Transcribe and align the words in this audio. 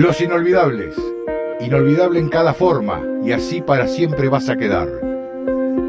Los 0.00 0.22
inolvidables. 0.22 0.96
Inolvidable 1.60 2.20
en 2.20 2.30
cada 2.30 2.54
forma 2.54 3.02
y 3.22 3.32
así 3.32 3.60
para 3.60 3.86
siempre 3.86 4.30
vas 4.30 4.48
a 4.48 4.56
quedar. 4.56 4.88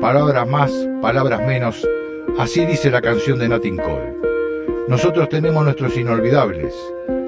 Palabras 0.02 0.46
más, 0.50 0.70
palabras 1.02 1.39
menos, 1.48 1.88
así 2.38 2.66
dice 2.66 2.92
la 2.92 3.02
canción 3.02 3.39
de 3.39 3.47
Nat 3.47 3.62
Cole. 3.62 4.18
Nosotros 4.89 5.29
tenemos 5.29 5.63
nuestros 5.63 5.96
inolvidables, 5.96 6.76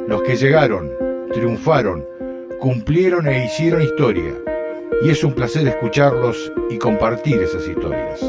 los 0.09 0.23
que 0.23 0.35
llegaron, 0.35 0.91
triunfaron, 1.31 2.05
cumplieron 2.59 3.29
e 3.29 3.45
hicieron 3.45 3.81
historia. 3.81 4.33
Y 5.03 5.09
es 5.09 5.23
un 5.23 5.31
placer 5.31 5.65
escucharlos 5.65 6.51
y 6.69 6.77
compartir 6.79 7.41
esas 7.41 7.65
historias. 7.65 8.19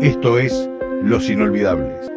Esto 0.00 0.38
es 0.38 0.66
Los 1.02 1.28
Inolvidables. 1.28 2.10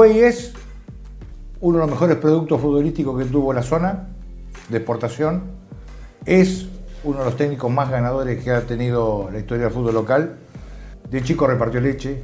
Fue 0.00 0.26
es 0.26 0.54
uno 1.60 1.76
de 1.76 1.82
los 1.82 1.90
mejores 1.90 2.16
productos 2.16 2.58
futbolísticos 2.58 3.18
que 3.18 3.26
tuvo 3.26 3.52
la 3.52 3.62
zona 3.62 4.08
de 4.70 4.78
exportación. 4.78 5.42
Es 6.24 6.68
uno 7.04 7.18
de 7.18 7.26
los 7.26 7.36
técnicos 7.36 7.70
más 7.70 7.90
ganadores 7.90 8.42
que 8.42 8.50
ha 8.50 8.62
tenido 8.62 9.28
la 9.30 9.40
historia 9.40 9.64
del 9.64 9.74
fútbol 9.74 9.92
local. 9.92 10.36
De 11.10 11.22
chico 11.22 11.46
repartió 11.46 11.82
leche, 11.82 12.22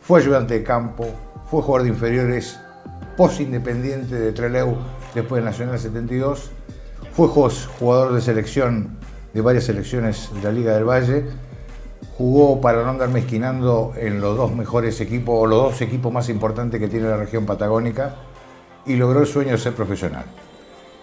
fue 0.00 0.22
ayudante 0.22 0.54
de 0.54 0.64
campo, 0.64 1.06
fue 1.48 1.62
jugador 1.62 1.84
de 1.84 1.90
inferiores, 1.90 2.58
post-independiente 3.16 4.16
de 4.16 4.32
Treleu 4.32 4.74
después 5.14 5.38
del 5.38 5.44
Nacional 5.44 5.78
72, 5.78 6.50
fue 7.12 7.28
jugador 7.28 8.12
de 8.12 8.22
selección 8.22 8.98
de 9.32 9.40
varias 9.40 9.62
selecciones 9.62 10.30
de 10.34 10.42
la 10.42 10.50
Liga 10.50 10.74
del 10.74 10.82
Valle 10.82 11.26
jugó 12.16 12.60
para 12.60 12.82
no 12.82 12.90
andar 12.90 13.08
mezquinando 13.08 13.92
en 13.96 14.20
los 14.20 14.36
dos 14.36 14.54
mejores 14.54 15.00
equipos 15.00 15.34
o 15.36 15.46
los 15.46 15.62
dos 15.62 15.80
equipos 15.82 16.12
más 16.12 16.28
importantes 16.28 16.80
que 16.80 16.88
tiene 16.88 17.08
la 17.08 17.16
región 17.16 17.46
patagónica 17.46 18.16
y 18.86 18.96
logró 18.96 19.20
el 19.20 19.26
sueño 19.26 19.52
de 19.52 19.58
ser 19.58 19.74
profesional. 19.74 20.24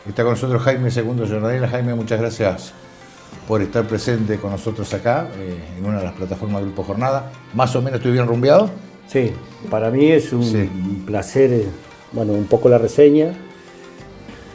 Está 0.07 0.23
con 0.23 0.33
nosotros 0.33 0.61
Jaime 0.63 0.89
Segundo 0.89 1.27
Jornalera. 1.27 1.67
Jaime, 1.67 1.93
muchas 1.93 2.19
gracias 2.19 2.73
por 3.47 3.61
estar 3.61 3.85
presente 3.85 4.37
con 4.37 4.51
nosotros 4.51 4.91
acá 4.93 5.27
eh, 5.37 5.57
en 5.77 5.85
una 5.85 5.99
de 5.99 6.05
las 6.05 6.13
plataformas 6.13 6.63
Grupo 6.63 6.83
Jornada. 6.83 7.31
Más 7.53 7.75
o 7.75 7.81
menos 7.81 7.99
estoy 7.99 8.13
bien 8.13 8.27
rumbeado. 8.27 8.69
Sí, 9.07 9.31
para 9.69 9.91
mí 9.91 10.07
es 10.07 10.31
un 10.33 11.03
placer, 11.05 11.51
eh, 11.51 11.67
bueno, 12.13 12.33
un 12.33 12.45
poco 12.45 12.69
la 12.69 12.77
reseña. 12.77 13.33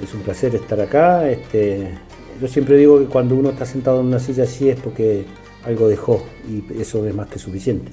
Es 0.03 0.13
un 0.15 0.21
placer 0.21 0.55
estar 0.55 0.81
acá. 0.81 1.29
Este, 1.29 1.97
yo 2.41 2.49
siempre 2.49 2.77
digo 2.77 2.99
que 2.99 3.07
cuando 3.07 3.35
uno 3.35 3.51
está 3.51 3.67
sentado 3.67 4.01
en 4.01 4.07
una 4.07 4.19
silla 4.19 4.45
así 4.45 4.69
es 4.69 4.81
porque 4.81 5.25
algo 5.67 5.89
dejó 5.89 6.23
y 6.49 6.81
eso 6.81 7.05
es 7.07 7.15
más 7.15 7.27
que 7.29 7.39
suficiente. 7.39 7.93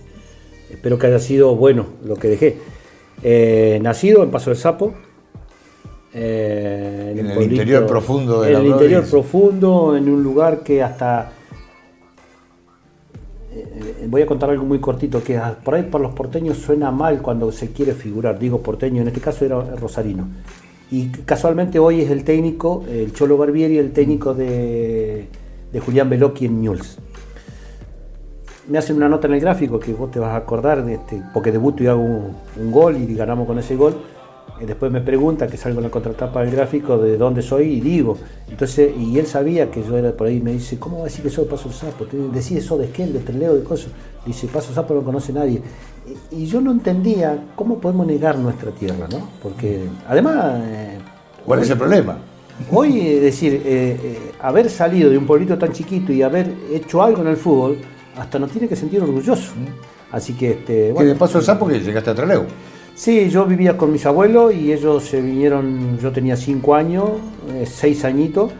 Espero 0.70 0.98
que 0.98 1.08
haya 1.08 1.20
sido 1.20 1.56
bueno 1.56 1.86
lo 2.06 2.16
que 2.16 2.30
dejé. 2.30 2.58
Eh, 3.22 3.80
nacido 3.82 4.24
en 4.24 4.32
Paso 4.32 4.50
del 4.50 4.58
Sapo. 4.58 4.94
Eh, 6.14 7.16
en, 7.18 7.26
el 7.26 7.52
interior 7.52 7.88
profundo 7.88 8.42
de 8.42 8.52
en 8.52 8.58
el 8.58 8.68
interior 8.68 9.04
profundo, 9.06 9.98
en 9.98 10.08
un 10.08 10.22
lugar 10.22 10.60
que 10.60 10.84
hasta 10.84 11.32
eh, 13.52 14.06
voy 14.08 14.22
a 14.22 14.28
contar 14.28 14.52
algo 14.52 14.64
muy 14.64 14.78
cortito, 14.78 15.24
que 15.24 15.40
por 15.64 15.74
ahí 15.74 15.84
por 15.84 16.02
los 16.02 16.14
porteños 16.14 16.58
suena 16.58 16.92
mal 16.92 17.20
cuando 17.24 17.52
se 17.52 17.72
quiere 17.72 17.94
figurar, 17.94 18.38
digo 18.38 18.62
porteño, 18.62 19.02
en 19.02 19.08
este 19.08 19.22
caso 19.22 19.44
era 19.44 19.60
Rosarino. 19.76 20.28
Y 20.92 21.08
casualmente 21.08 21.80
hoy 21.80 22.02
es 22.02 22.12
el 22.12 22.24
técnico, 22.24 22.84
el 22.88 23.12
Cholo 23.14 23.36
Barbieri, 23.36 23.80
el 23.80 23.92
técnico 23.92 24.36
de, 24.36 25.26
de 25.72 25.80
Julián 25.80 26.12
Velocchi 26.12 26.46
en 26.46 26.62
Mules 26.62 27.00
me 28.68 28.78
hacen 28.78 28.96
una 28.96 29.10
nota 29.10 29.28
en 29.28 29.34
el 29.34 29.40
gráfico 29.40 29.80
que 29.80 29.94
vos 29.94 30.12
te 30.12 30.20
vas 30.20 30.32
a 30.32 30.38
acordar, 30.38 30.84
de 30.86 30.96
este, 30.96 31.22
porque 31.34 31.52
debuto 31.52 31.84
y 31.84 31.88
hago 31.88 32.02
un, 32.02 32.72
gol 32.72 32.98
y 32.98 33.14
ganamos 33.16 33.48
con 33.48 33.60
ese 33.60 33.76
gol. 33.76 33.96
Y 34.62 34.66
después 34.66 34.92
me 34.92 35.02
pregunta, 35.02 35.48
que 35.48 35.58
salgo 35.58 35.80
en 35.80 35.86
la 35.86 35.90
contratapa 35.90 36.42
del 36.42 36.52
gráfico, 36.52 36.98
de 36.98 37.18
dónde 37.18 37.42
soy 37.42 37.74
y 37.74 37.82
digo. 37.82 38.18
Entonces, 38.50 38.92
y 38.98 39.18
él 39.18 39.26
sabía 39.26 39.70
que 39.70 39.84
yo 39.84 39.98
era 39.98 40.12
por 40.12 40.28
ahí, 40.28 40.40
me 40.40 40.54
dice, 40.54 40.78
¿cómo 40.78 40.98
va 40.98 41.02
a 41.04 41.06
decir 41.06 41.24
que 41.24 41.30
soy 41.30 41.46
Paso 41.46 41.72
Sapo? 41.72 42.06
Decís 42.06 42.52
eso 42.52 42.78
de 42.78 42.86
Esquel, 42.86 43.14
de 43.14 43.20
Treleo, 43.20 43.56
de 43.56 43.64
cosas. 43.64 43.92
Dice, 44.26 44.48
Paso 44.48 44.72
Sapo 44.74 44.94
no 44.94 45.02
conoce 45.02 45.34
nadie. 45.34 45.62
Y, 46.32 46.46
yo 46.46 46.62
no 46.62 46.72
entendía 46.72 47.46
cómo 47.56 47.80
podemos 47.80 48.06
negar 48.06 48.38
nuestra 48.38 48.72
tierra, 48.72 49.08
¿no? 49.12 49.28
Porque 49.42 49.86
además... 50.08 50.62
Eh, 50.64 51.00
¿Cuál 51.44 51.62
es 51.62 51.70
el 51.70 51.78
problema? 51.78 52.20
Hoy, 52.72 53.02
es 53.02 53.22
decir, 53.22 53.54
eh, 53.54 54.00
eh, 54.02 54.32
haber 54.40 54.70
salido 54.70 55.10
de 55.10 55.18
un 55.18 55.26
pueblito 55.26 55.58
tan 55.58 55.72
chiquito 55.72 56.14
y 56.14 56.22
haber 56.22 56.54
hecho 56.72 57.02
algo 57.02 57.24
en 57.24 57.30
el 57.30 57.38
fútbol, 57.38 57.78
hasta 58.18 58.40
nos 58.40 58.52
tiene 58.52 58.68
que 58.68 58.76
sentir 58.76 59.02
orgulloso. 59.02 59.54
Así 60.12 60.34
que, 60.34 60.52
este, 60.52 60.92
bueno. 60.92 61.10
de 61.10 61.16
paso 61.16 61.40
el 61.40 61.44
sapo 61.44 61.68
que 61.68 61.80
llegaste 61.80 62.12
a 62.12 62.16
Trelew. 62.16 62.46
Sí, 62.96 63.30
yo 63.30 63.46
vivía 63.46 63.76
con 63.76 63.92
mis 63.92 64.06
abuelos 64.06 64.54
y 64.54 64.72
ellos 64.72 65.04
se 65.04 65.20
vinieron, 65.20 65.98
yo 65.98 66.12
tenía 66.12 66.36
cinco 66.36 66.76
años, 66.76 67.10
eh, 67.50 67.66
seis 67.66 68.06
añitos, 68.06 68.52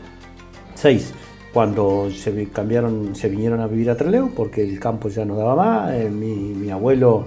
seis, 0.74 1.14
cuando 1.54 2.10
se 2.10 2.50
cambiaron, 2.50 3.16
se 3.16 3.30
vinieron 3.30 3.62
a 3.62 3.68
vivir 3.68 3.92
a 3.92 3.96
Trelew 3.96 4.32
porque 4.36 4.64
el 4.64 4.80
campo 4.80 5.10
ya 5.10 5.24
no 5.24 5.36
daba 5.36 5.56
más. 5.56 5.94
Eh, 5.94 6.10
mi, 6.10 6.72
abuelo, 6.72 7.26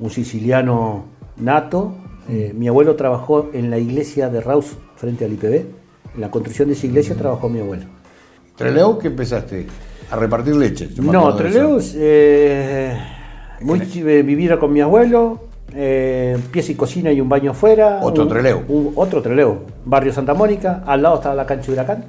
un 0.00 0.10
siciliano 0.10 1.04
nato, 1.36 1.94
eh, 2.28 2.52
mi 2.52 2.66
abuelo 2.66 2.96
trabajó 2.96 3.50
en 3.52 3.70
la 3.70 3.78
iglesia 3.78 4.28
de 4.28 4.40
Raus 4.40 4.76
frente 4.96 5.24
al 5.24 5.32
IPB. 5.34 5.64
En 6.16 6.20
la 6.20 6.32
construcción 6.32 6.66
de 6.66 6.74
esa 6.74 6.86
iglesia 6.86 7.14
trabajó 7.14 7.48
mi 7.48 7.60
abuelo. 7.60 7.84
¿Trelew 8.56 8.98
qué 8.98 9.06
empezaste? 9.06 9.66
A 10.10 10.16
repartir 10.16 10.56
leche. 10.56 10.88
No, 11.00 11.34
Trelews, 11.36 11.94
eh, 11.96 12.96
muy, 13.60 13.80
eh, 13.80 14.22
vivir 14.22 14.58
con 14.58 14.72
mi 14.72 14.80
abuelo, 14.80 15.38
eh, 15.74 16.36
pies 16.50 16.70
y 16.70 16.74
cocina 16.74 17.12
y 17.12 17.20
un 17.20 17.28
baño 17.28 17.52
afuera. 17.52 18.00
Otro 18.02 18.26
Treleu. 18.26 18.92
otro 18.96 19.22
Treleu. 19.22 19.58
Barrio 19.84 20.12
Santa 20.12 20.34
Mónica, 20.34 20.82
al 20.86 21.02
lado 21.02 21.16
estaba 21.16 21.34
la 21.34 21.46
cancha 21.46 21.66
de 21.66 21.72
Huracán. 21.74 22.04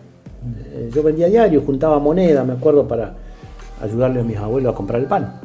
Eh, 0.74 0.90
yo 0.94 1.04
vendía 1.04 1.28
diario, 1.28 1.62
juntaba 1.64 2.00
moneda, 2.00 2.44
me 2.44 2.54
acuerdo, 2.54 2.88
para 2.88 3.14
ayudarle 3.82 4.22
a 4.22 4.24
mis 4.24 4.38
abuelos 4.38 4.74
a 4.74 4.76
comprar 4.76 5.00
el 5.00 5.08
pan. 5.08 5.40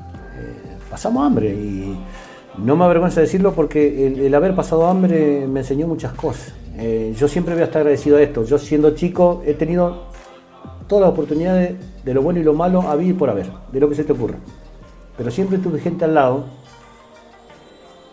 pasamos 0.90 1.26
hambre 1.26 1.50
y 1.50 1.94
no 2.58 2.76
me 2.76 2.84
avergüenza 2.84 3.20
decirlo 3.20 3.52
porque 3.52 4.06
el, 4.06 4.34
haber 4.34 4.54
pasado 4.54 4.86
hambre 4.86 5.46
me 5.46 5.60
enseñó 5.60 5.86
muchas 5.86 6.12
cosas. 6.12 6.54
yo 7.18 7.28
siempre 7.28 7.54
voy 7.54 7.62
a 7.62 7.66
estar 7.66 7.80
agradecido 7.80 8.16
a 8.16 8.22
esto. 8.22 8.44
Yo 8.44 8.56
siendo 8.58 8.92
chico 8.92 9.42
he 9.44 9.54
tenido 9.54 10.04
todas 10.86 11.02
las 11.02 11.10
oportunidades 11.10 11.74
de 12.06 12.14
lo 12.14 12.22
bueno 12.22 12.38
y 12.38 12.44
lo 12.44 12.54
malo 12.54 12.82
a 12.82 12.94
vivir 12.94 13.18
por 13.18 13.28
haber, 13.28 13.50
de 13.72 13.80
lo 13.80 13.88
que 13.88 13.96
se 13.96 14.04
te 14.04 14.12
ocurra. 14.12 14.36
Pero 15.18 15.28
siempre 15.28 15.58
tuve 15.58 15.80
gente 15.80 16.04
al 16.04 16.14
lado, 16.14 16.44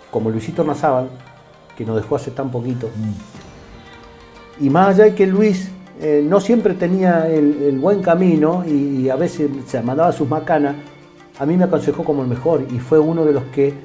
como 0.10 0.32
Luisito 0.32 0.64
Nazábal, 0.64 1.10
que 1.78 1.86
nos 1.86 1.98
dejó 1.98 2.16
hace 2.16 2.32
tan 2.32 2.50
poquito. 2.50 2.90
Y 4.60 4.72
más 4.72 4.96
allá 4.96 5.04
de 5.04 5.14
que 5.14 5.28
Luis 5.28 5.70
eh, 6.02 6.26
no 6.28 6.40
siempre 6.40 6.74
tenía 6.74 7.30
el, 7.30 7.78
buen 7.78 8.02
camino 8.02 8.66
y, 8.66 9.10
a 9.10 9.16
veces 9.16 9.52
se 9.68 9.80
mandaba 9.84 10.12
sus 10.12 10.28
macanas, 10.28 10.76
a 11.38 11.46
mí 11.46 11.56
me 11.56 11.66
aconsejó 11.66 12.04
como 12.04 12.24
el 12.24 12.28
mejor 12.28 12.66
y 12.74 12.80
fue 12.80 12.98
uno 12.98 13.24
de 13.26 13.34
los 13.34 13.44
que 13.46 13.76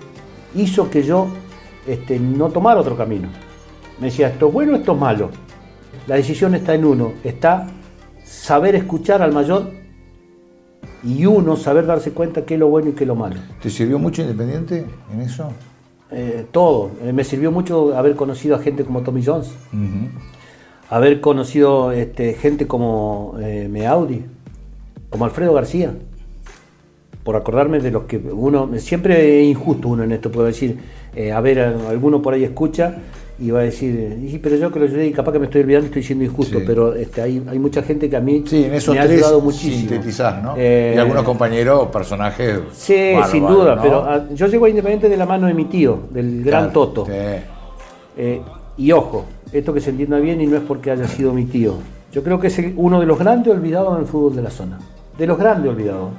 hizo 0.54 0.88
que 0.88 1.02
yo 1.02 1.28
este, 1.86 2.18
no 2.18 2.48
tomara 2.48 2.80
otro 2.80 2.96
camino. 2.96 3.28
Me 4.00 4.06
decía, 4.06 4.28
esto 4.28 4.48
es 4.48 4.54
bueno, 4.54 4.74
esto 4.74 4.92
es 4.92 4.98
malo. 4.98 5.28
La 6.06 6.14
decisión 6.14 6.54
está 6.54 6.72
en 6.74 6.86
uno, 6.86 7.12
está 7.24 7.66
saber 8.24 8.74
escuchar 8.74 9.20
al 9.20 9.32
mayor 9.32 9.76
y 11.04 11.26
uno 11.26 11.56
saber 11.56 11.86
darse 11.86 12.12
cuenta 12.12 12.44
qué 12.44 12.54
es 12.54 12.60
lo 12.60 12.68
bueno 12.68 12.90
y 12.90 12.92
qué 12.92 13.04
es 13.04 13.08
lo 13.08 13.14
malo. 13.14 13.36
¿Te 13.62 13.70
sirvió 13.70 13.98
mucho 13.98 14.22
Independiente 14.22 14.84
en 15.12 15.20
eso? 15.20 15.52
Eh, 16.10 16.46
todo. 16.50 16.90
Eh, 17.02 17.12
me 17.12 17.24
sirvió 17.24 17.52
mucho 17.52 17.96
haber 17.96 18.16
conocido 18.16 18.56
a 18.56 18.58
gente 18.60 18.84
como 18.84 19.02
Tommy 19.02 19.22
Jones, 19.24 19.50
haber 20.88 21.20
conocido 21.20 21.92
este, 21.92 22.34
gente 22.34 22.66
como 22.66 23.34
eh, 23.40 23.68
Meaudi, 23.70 24.24
como 25.10 25.26
Alfredo 25.26 25.52
García, 25.52 25.92
por 27.24 27.36
acordarme 27.36 27.80
de 27.80 27.90
los 27.90 28.04
que 28.04 28.16
uno, 28.16 28.70
siempre 28.78 29.42
es 29.42 29.48
injusto 29.48 29.88
uno 29.88 30.02
en 30.02 30.12
esto, 30.12 30.32
puedo 30.32 30.46
decir, 30.46 30.78
a 31.34 31.40
ver, 31.40 31.58
alguno 31.60 32.22
por 32.22 32.32
ahí 32.32 32.44
escucha 32.44 32.96
y 33.40 33.50
va 33.52 33.60
a 33.60 33.62
decir, 33.62 34.40
pero 34.42 34.56
yo 34.56 34.72
que 34.72 34.80
lo 34.80 34.86
ayudé 34.86 35.06
y 35.06 35.12
capaz 35.12 35.30
que 35.30 35.38
me 35.38 35.44
estoy 35.44 35.62
olvidando 35.62 35.86
y 35.86 35.88
estoy 35.88 36.02
siendo 36.02 36.24
injusto, 36.24 36.58
pero 36.66 36.94
este, 36.94 37.22
hay, 37.22 37.42
hay, 37.48 37.58
mucha 37.58 37.82
gente 37.82 38.10
que 38.10 38.16
a 38.16 38.20
mí 38.20 38.42
sí, 38.44 38.64
en 38.64 38.74
esos 38.74 38.94
me 38.94 39.00
ha 39.00 39.04
ayudado 39.04 39.40
muchísimo. 39.40 39.90
Sintetizás, 39.90 40.42
¿no? 40.42 40.54
Eh, 40.56 40.94
y 40.96 40.98
algunos 40.98 41.22
compañeros, 41.22 41.86
personajes. 41.88 42.58
Sí, 42.72 43.12
sin 43.30 43.46
duda, 43.46 43.80
pero 43.80 44.02
ah, 44.02 44.24
yo 44.34 44.48
llego 44.48 44.64
a 44.66 44.68
Independiente 44.68 45.08
de 45.08 45.16
la 45.16 45.24
mano 45.24 45.46
de 45.46 45.54
mi 45.54 45.66
tío, 45.66 46.00
del 46.10 46.42
gran 46.42 46.72
Toto. 46.72 47.06
Eh, 47.10 48.42
y 48.76 48.90
ojo, 48.90 49.26
esto 49.52 49.72
que 49.72 49.80
se 49.80 49.90
entienda 49.90 50.18
bien 50.18 50.40
y 50.40 50.46
no 50.46 50.56
es 50.56 50.62
porque 50.62 50.90
haya 50.90 51.06
sido 51.06 51.32
mi 51.32 51.44
tío. 51.44 51.74
Yo 52.10 52.24
creo 52.24 52.40
que 52.40 52.48
es 52.48 52.60
uno 52.74 52.98
de 52.98 53.06
los 53.06 53.18
grandes 53.18 53.52
olvidados 53.52 53.94
en 53.94 54.00
el 54.00 54.06
fútbol 54.06 54.34
de 54.34 54.42
la 54.42 54.50
zona. 54.50 54.78
De 55.16 55.26
los 55.26 55.38
grandes 55.38 55.70
olvidados. 55.70 56.10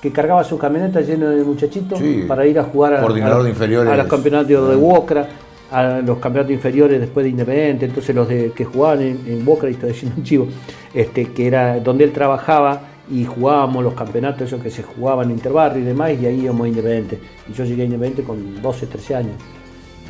Que 0.00 0.12
cargaba 0.12 0.44
su 0.44 0.56
camioneta 0.56 1.00
llena 1.00 1.30
de 1.30 1.42
muchachitos 1.42 2.00
para 2.28 2.46
ir 2.46 2.58
a 2.58 2.64
jugar 2.64 2.94
a, 2.94 3.48
inferiores. 3.48 3.92
a 3.92 3.96
los 3.96 4.06
campeonatos 4.06 4.70
de 4.70 4.76
Wokra 4.76 5.28
a 5.70 6.00
los 6.00 6.18
campeonatos 6.18 6.52
inferiores 6.52 7.00
después 7.00 7.24
de 7.24 7.30
Independiente, 7.30 7.86
entonces 7.86 8.14
los 8.14 8.28
de, 8.28 8.52
que 8.52 8.64
jugaban 8.64 9.02
en, 9.02 9.20
en 9.26 9.44
Boca, 9.44 9.68
y 9.68 9.72
estoy 9.72 9.92
diciendo 9.92 10.16
un 10.18 10.24
chivo, 10.24 10.48
este, 10.94 11.26
que 11.26 11.46
era 11.46 11.78
donde 11.78 12.04
él 12.04 12.12
trabajaba 12.12 12.82
y 13.10 13.24
jugábamos 13.24 13.82
los 13.82 13.94
campeonatos 13.94 14.42
esos 14.42 14.62
que 14.62 14.70
se 14.70 14.82
jugaban 14.82 15.26
en 15.30 15.36
Interbarrio 15.36 15.82
y 15.82 15.86
demás, 15.86 16.12
y 16.20 16.26
ahí 16.26 16.40
íbamos 16.42 16.64
a 16.64 16.68
Independiente. 16.68 17.18
Y 17.48 17.52
yo 17.52 17.64
llegué 17.64 17.82
a 17.82 17.84
Independiente 17.84 18.22
con 18.22 18.62
12, 18.62 18.86
13 18.86 19.14
años. 19.14 19.32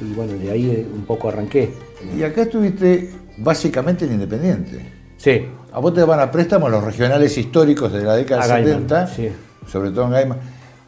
Y 0.00 0.14
bueno, 0.14 0.32
de 0.34 0.50
ahí 0.50 0.70
eh, 0.70 0.86
un 0.94 1.02
poco 1.02 1.28
arranqué. 1.28 1.70
Y 2.16 2.22
acá 2.22 2.42
estuviste 2.42 3.10
básicamente 3.38 4.04
en 4.04 4.12
Independiente. 4.14 4.80
Sí, 5.16 5.46
A 5.72 5.80
vos 5.80 5.92
te 5.92 6.02
van 6.02 6.20
a 6.20 6.30
préstamo 6.30 6.68
los 6.68 6.82
regionales 6.82 7.36
históricos 7.36 7.92
de 7.92 8.02
la 8.02 8.16
década 8.16 8.46
Gaiman, 8.46 8.88
70, 8.88 9.06
sí. 9.08 9.28
sobre 9.66 9.90
todo 9.90 10.06
en 10.06 10.12
Gaima, 10.12 10.36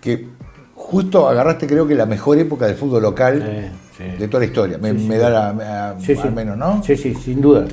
que 0.01 0.27
justo 0.75 1.29
agarraste 1.29 1.67
creo 1.67 1.87
que 1.87 1.95
la 1.95 2.07
mejor 2.07 2.39
época 2.39 2.67
del 2.67 2.77
fútbol 2.77 3.03
local 3.03 3.43
Eh, 3.47 3.71
sí. 4.13 4.19
de 4.19 4.29
toda 4.29 4.41
la 4.41 4.47
historia. 4.47 4.79
Me, 4.79 4.93
Sí, 4.93 4.99
sí. 5.01 5.09
me 5.09 5.19
da 5.19 5.31
la, 5.31 5.91
a- 5.91 6.01
Sí, 6.01 6.15
sí. 6.15 6.21
al 6.25 6.33
menos, 6.33 6.57
¿no? 6.57 6.83
Sí, 6.83 6.97
sí, 6.97 7.15
sin 7.15 7.41
duda. 7.41 7.65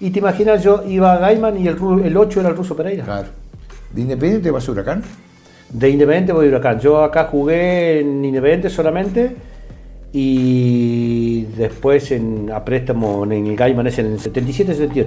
Y 0.00 0.10
te 0.10 0.18
imaginas, 0.20 0.62
yo 0.62 0.84
iba 0.86 1.12
a 1.14 1.18
Gaiman 1.18 1.58
y 1.58 1.66
el, 1.68 1.76
el 2.04 2.16
8 2.16 2.40
era 2.40 2.48
el 2.50 2.56
ruso 2.56 2.76
Pereira. 2.76 3.04
Claro. 3.04 3.28
¿De 3.92 4.00
Independiente 4.02 4.50
vas 4.50 4.68
a 4.68 4.72
Huracán? 4.72 5.02
De 5.70 5.88
Independiente 5.90 6.32
voy 6.32 6.46
a 6.46 6.48
Huracán. 6.50 6.78
Yo 6.80 7.02
acá 7.02 7.24
jugué 7.24 8.00
en 8.00 8.24
Independiente 8.24 8.70
solamente 8.70 9.34
y 10.12 11.42
después 11.56 12.10
en, 12.12 12.50
a 12.52 12.64
préstamo 12.64 13.24
en 13.24 13.32
el 13.46 13.56
Gaiman 13.56 13.86
es 13.86 13.98
en 13.98 14.06
el 14.06 14.18
77-78. 14.18 15.06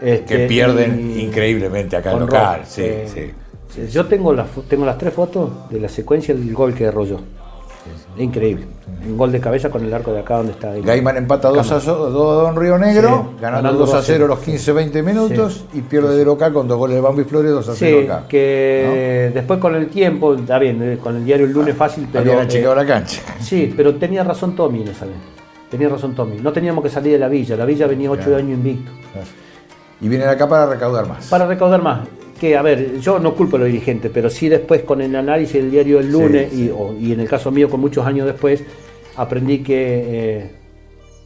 Este, 0.00 0.24
Que 0.24 0.46
pierden 0.46 1.12
y- 1.16 1.20
increíblemente 1.24 1.96
acá 1.96 2.12
en 2.12 2.20
local. 2.20 2.60
Sí, 2.66 2.82
eh, 2.84 3.06
sí. 3.12 3.90
Yo 3.92 4.06
tengo 4.06 4.32
las, 4.32 4.46
tengo 4.68 4.86
las 4.86 4.96
tres 4.96 5.12
fotos 5.12 5.68
de 5.70 5.80
la 5.80 5.88
secuencia 5.88 6.34
del 6.34 6.52
gol 6.54 6.74
que 6.74 6.84
derrolló. 6.84 7.20
Increíble. 8.16 8.66
Un 9.06 9.16
gol 9.16 9.30
de 9.32 9.40
cabeza 9.40 9.70
con 9.70 9.84
el 9.84 9.92
arco 9.94 10.12
de 10.12 10.20
acá 10.20 10.36
donde 10.38 10.52
está. 10.52 10.72
Gaiman 10.74 11.16
empata 11.16 11.48
2 11.48 11.58
a, 11.66 11.68
Cama. 11.68 11.80
so- 11.80 12.10
2 12.10 12.38
a 12.38 12.42
Don 12.42 12.56
Río 12.56 12.78
Negro, 12.78 13.08
Sí, 13.08 13.40
ganando 13.40 13.40
ganando 13.40 13.78
2 13.80 13.90
a 13.90 13.96
2 13.96 14.02
a 14.02 14.06
0 14.06 14.26
0. 14.26 14.26
los 14.28 14.38
15-20 14.40 15.02
minutos 15.02 15.64
y 15.72 15.80
pierde 15.82 16.16
de 16.16 16.24
local 16.24 16.52
con 16.52 16.66
dos 16.66 16.78
goles 16.78 16.96
de 16.96 17.00
Bambi 17.00 17.24
Flores 17.24 17.52
2 17.52 17.68
a 17.68 17.74
0 17.74 17.98
Sí, 18.00 18.06
acá. 18.06 18.24
que 18.28 19.30
después 19.34 19.60
con 19.60 19.74
el 19.74 19.88
tiempo, 19.88 20.34
está 20.34 20.58
bien, 20.58 20.82
eh, 20.82 20.98
con 21.02 21.16
el 21.16 21.24
diario 21.24 21.46
el 21.46 21.52
lunes 21.52 21.76
fácil, 21.76 22.08
pero. 22.10 22.22
Habían 22.22 22.38
eh, 22.38 22.42
achicado 22.42 22.74
la 22.74 22.86
cancha. 22.86 23.22
Sí, 23.40 23.72
pero 23.76 23.94
tenía 23.96 24.24
razón 24.24 24.56
Tommy 24.56 24.82
en 24.82 24.88
esa 24.88 25.04
vez. 25.06 25.14
Tenía 25.70 25.88
razón 25.88 26.14
Tommy. 26.14 26.36
No 26.40 26.52
teníamos 26.52 26.82
que 26.82 26.90
salir 26.90 27.12
de 27.12 27.18
la 27.18 27.28
villa. 27.28 27.54
La 27.56 27.64
villa 27.66 27.86
venía 27.86 28.10
ocho 28.10 28.22
Claro. 28.24 28.38
años 28.38 28.52
invicto. 28.58 28.90
Y 30.00 30.08
vienen 30.08 30.28
acá 30.28 30.48
para 30.48 30.66
recaudar 30.66 31.06
más. 31.08 31.26
Para 31.28 31.46
recaudar 31.46 31.82
más. 31.82 32.00
Que, 32.38 32.56
a 32.56 32.62
ver, 32.62 33.00
yo 33.00 33.18
no 33.18 33.34
culpo 33.34 33.56
a 33.56 33.60
los 33.60 33.66
dirigentes, 33.68 34.10
pero 34.14 34.30
sí 34.30 34.48
después 34.48 34.82
con 34.82 35.00
el 35.00 35.14
análisis 35.16 35.54
del 35.54 35.70
diario 35.70 35.98
el 35.98 36.10
lunes, 36.12 36.50
Sí, 36.52 36.64
y, 36.66 36.70
o- 36.70 36.94
y 36.98 37.12
en 37.12 37.20
el 37.20 37.28
caso 37.28 37.50
mío 37.50 37.68
con 37.68 37.80
muchos 37.80 38.06
años 38.06 38.26
después, 38.26 38.62
aprendí 39.16 39.62
que 39.64 39.74
eh, 40.38 40.50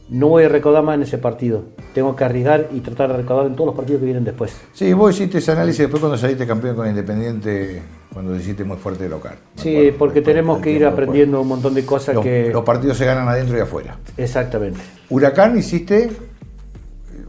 no 0.09 0.27
voy 0.29 0.43
a 0.45 0.49
recaudar 0.49 0.83
más 0.83 0.95
en 0.95 1.03
ese 1.03 1.17
partido. 1.19 1.65
Tengo 1.93 2.15
que 2.15 2.23
arriesgar 2.23 2.69
y 2.73 2.79
tratar 2.79 3.11
de 3.11 3.17
recaudar 3.17 3.45
en 3.47 3.53
todos 3.55 3.67
los 3.67 3.75
partidos 3.75 3.99
que 3.99 4.05
vienen 4.05 4.23
después. 4.23 4.55
Sí, 4.73 4.91
vos 4.93 5.13
hiciste 5.13 5.37
ese 5.37 5.51
análisis 5.51 5.79
después 5.81 5.99
cuando 6.01 6.17
saliste 6.17 6.47
campeón 6.47 6.75
con 6.75 6.87
Independiente, 6.89 7.81
cuando 8.11 8.35
hiciste 8.35 8.63
muy 8.63 8.77
fuerte 8.77 9.03
de 9.03 9.09
local. 9.09 9.35
Sí, 9.55 9.75
acuerdo, 9.77 9.97
porque 9.99 10.21
tenemos 10.21 10.59
que 10.59 10.71
ir 10.71 10.85
aprendiendo 10.85 11.39
un 11.41 11.47
montón 11.47 11.73
de 11.75 11.85
cosas. 11.85 12.15
Los, 12.15 12.23
que... 12.23 12.49
los 12.51 12.63
partidos 12.63 12.97
se 12.97 13.05
ganan 13.05 13.27
adentro 13.27 13.55
y 13.57 13.61
afuera. 13.61 13.97
Exactamente. 14.17 14.79
Huracán 15.09 15.57
hiciste, 15.57 16.09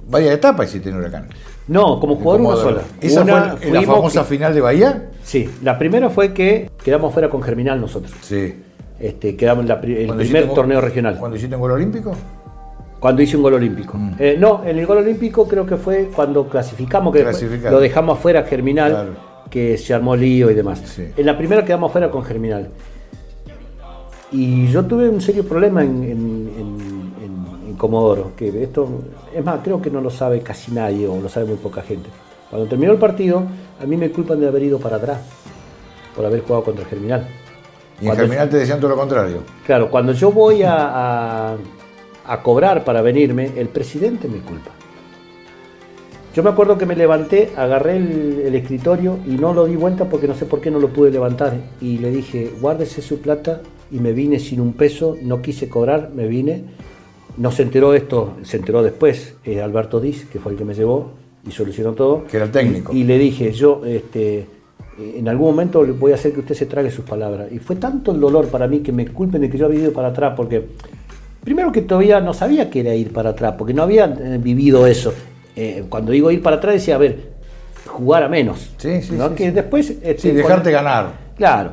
varias 0.08 0.34
etapas 0.34 0.68
hiciste 0.70 0.88
en 0.88 0.96
Huracán. 0.96 1.28
No, 1.66 1.98
como 1.98 2.16
jugador 2.16 2.40
una 2.42 2.56
sola. 2.56 2.82
¿Esa 3.00 3.22
Una, 3.22 3.56
fue 3.56 3.70
la- 3.70 3.82
famosa 3.82 4.20
que- 4.22 4.26
final 4.28 4.54
de 4.54 4.60
Bahía? 4.60 5.08
Sí, 5.22 5.48
la 5.62 5.78
primera 5.78 6.10
fue 6.10 6.34
que 6.34 6.70
quedamos 6.84 7.12
fuera 7.12 7.30
con 7.30 7.40
Germinal 7.42 7.80
nosotros. 7.80 8.12
Sí. 8.20 8.54
Este, 9.00 9.34
quedamos 9.34 9.62
en 9.62 9.68
la 9.68 9.74
el 9.76 10.14
primer 10.14 10.48
un- 10.48 10.54
torneo 10.54 10.80
regional. 10.80 11.16
¿Cuando 11.18 11.36
hiciste 11.36 11.54
un 11.56 11.62
gol 11.62 11.70
olímpico? 11.72 12.12
Cuando 13.00 13.22
hice 13.22 13.36
un 13.36 13.42
gol 13.42 13.54
olímpico. 13.54 13.96
Mm. 13.98 14.14
Eh, 14.18 14.36
no, 14.38 14.62
en 14.64 14.78
el 14.78 14.86
gol 14.86 14.98
olímpico 14.98 15.46
creo 15.48 15.64
que 15.66 15.76
fue 15.76 16.10
cuando 16.14 16.48
clasificamos, 16.48 17.12
que 17.14 17.24
lo 17.70 17.80
dejamos 17.80 18.18
afuera 18.18 18.42
Germinal, 18.44 18.90
Claro. 18.92 19.10
que 19.50 19.76
se 19.78 19.92
armó 19.94 20.14
lío 20.16 20.50
y 20.50 20.54
demás. 20.54 20.82
Sí. 20.84 21.08
En 21.16 21.26
la 21.26 21.36
primera 21.36 21.64
quedamos 21.64 21.90
afuera 21.90 22.10
con 22.10 22.22
Germinal. 22.24 22.68
Y 24.32 24.66
yo 24.68 24.84
tuve 24.84 25.08
un 25.08 25.20
serio 25.20 25.44
problema 25.46 25.82
en 25.82 26.02
Comodoro, 27.76 28.32
que 28.36 28.62
esto, 28.62 28.88
es 29.34 29.44
más, 29.44 29.60
creo 29.62 29.80
que 29.80 29.90
no 29.90 30.00
lo 30.00 30.10
sabe 30.10 30.40
casi 30.40 30.72
nadie 30.72 31.06
o 31.06 31.20
lo 31.20 31.28
sabe 31.28 31.46
muy 31.46 31.56
poca 31.56 31.82
gente. 31.82 32.08
Cuando 32.50 32.68
terminó 32.68 32.92
el 32.92 32.98
partido, 32.98 33.42
a 33.82 33.86
mí 33.86 33.96
me 33.96 34.10
culpan 34.10 34.40
de 34.40 34.48
haber 34.48 34.62
ido 34.62 34.78
para 34.78 34.96
atrás, 34.96 35.18
por 36.14 36.24
haber 36.24 36.42
jugado 36.42 36.64
contra 36.64 36.84
Germinal. 36.84 37.26
Y 38.00 38.08
en 38.08 38.16
Germinal 38.16 38.48
te 38.48 38.56
decían 38.58 38.78
todo 38.80 38.90
lo 38.90 38.96
contrario. 38.96 39.38
Claro, 39.66 39.90
cuando 39.90 40.12
yo 40.12 40.30
voy 40.32 40.62
a, 40.62 41.52
a- 41.52 41.56
a 42.26 42.42
cobrar 42.42 42.84
para 42.84 43.02
venirme, 43.02 43.50
el 43.56 43.68
presidente 43.68 44.28
me 44.28 44.38
culpa. 44.38 44.70
Yo 46.34 46.42
me 46.42 46.50
acuerdo 46.50 46.76
que 46.76 46.84
me 46.86 46.96
levanté, 46.96 47.52
agarré 47.56 47.96
el, 47.96 48.42
el 48.46 48.54
escritorio 48.56 49.18
y 49.24 49.32
no 49.36 49.52
lo 49.54 49.66
di 49.66 49.76
vuelta 49.76 50.06
porque 50.06 50.26
no 50.26 50.34
sé 50.34 50.46
por 50.46 50.60
qué 50.60 50.68
no 50.70 50.80
lo 50.80 50.88
pude 50.88 51.10
levantar. 51.12 51.54
Y 51.80 51.98
le 51.98 52.10
dije, 52.10 52.50
guárdese 52.60 53.02
su 53.02 53.20
plata 53.20 53.60
y 53.92 54.00
me 54.00 54.12
vine 54.12 54.40
sin 54.40 54.60
un 54.60 54.72
peso, 54.72 55.16
no 55.22 55.40
quise 55.40 55.68
cobrar, 55.68 56.10
me 56.12 56.26
vine. 56.26 56.64
No 57.36 57.50
se 57.50 57.62
enteró 57.62 57.94
esto, 57.94 58.34
se 58.44 58.56
enteró 58.58 58.82
después, 58.82 59.34
eh, 59.44 59.60
Alberto 59.60 60.00
Diz, 60.00 60.24
que 60.26 60.38
fue 60.38 60.52
el 60.52 60.58
que 60.58 60.64
me 60.64 60.74
llevó 60.74 61.10
y 61.46 61.50
solucionó 61.50 61.92
todo. 61.92 62.24
Que 62.26 62.36
era 62.36 62.46
el 62.46 62.52
técnico. 62.52 62.92
Y, 62.94 63.00
y 63.00 63.04
le 63.04 63.18
dije, 63.18 63.52
yo 63.52 63.82
este, 63.84 64.38
eh, 64.38 64.46
en 65.16 65.28
algún 65.28 65.48
momento 65.48 65.84
voy 65.98 66.12
a 66.12 66.14
hacer 66.14 66.32
que 66.32 66.40
usted 66.40 66.54
se 66.54 66.66
trague 66.66 66.90
sus 66.90 67.04
palabras. 67.04 67.48
Y 67.50 67.58
fue 67.58 67.76
tanto 67.76 68.12
el 68.12 68.20
dolor 68.20 68.46
para 68.48 68.68
mí 68.68 68.80
que 68.80 68.92
me 68.92 69.06
culpen 69.08 69.40
de 69.40 69.50
que 69.50 69.58
yo 69.58 69.66
había 69.66 69.80
ido 69.80 69.92
para 69.92 70.08
atrás, 70.08 70.34
porque 70.36 70.64
primero 71.42 71.72
que 71.72 71.82
todavía 71.82 72.20
no 72.20 72.32
sabía 72.34 72.70
que 72.70 72.80
era 72.80 72.94
ir 72.94 73.12
para 73.12 73.30
atrás, 73.30 73.54
porque 73.58 73.74
no 73.74 73.82
había 73.82 74.04
eh, 74.06 74.38
vivido 74.40 74.86
eso. 74.86 75.12
Eh, 75.56 75.84
cuando 75.88 76.12
digo 76.12 76.30
ir 76.30 76.40
para 76.42 76.56
atrás 76.56 76.74
decía, 76.74 76.94
a 76.94 76.98
ver, 76.98 77.32
jugar 77.86 78.22
a 78.22 78.28
menos. 78.28 78.70
Sí, 78.76 79.02
sí, 79.02 79.14
¿no? 79.14 79.30
sí, 79.30 79.34
que 79.34 79.50
después... 79.52 79.90
este, 79.90 80.18
Sí, 80.18 80.30
dejarte 80.30 80.70
cuando- 80.70 80.88
ganar. 80.88 81.12
Claro. 81.36 81.72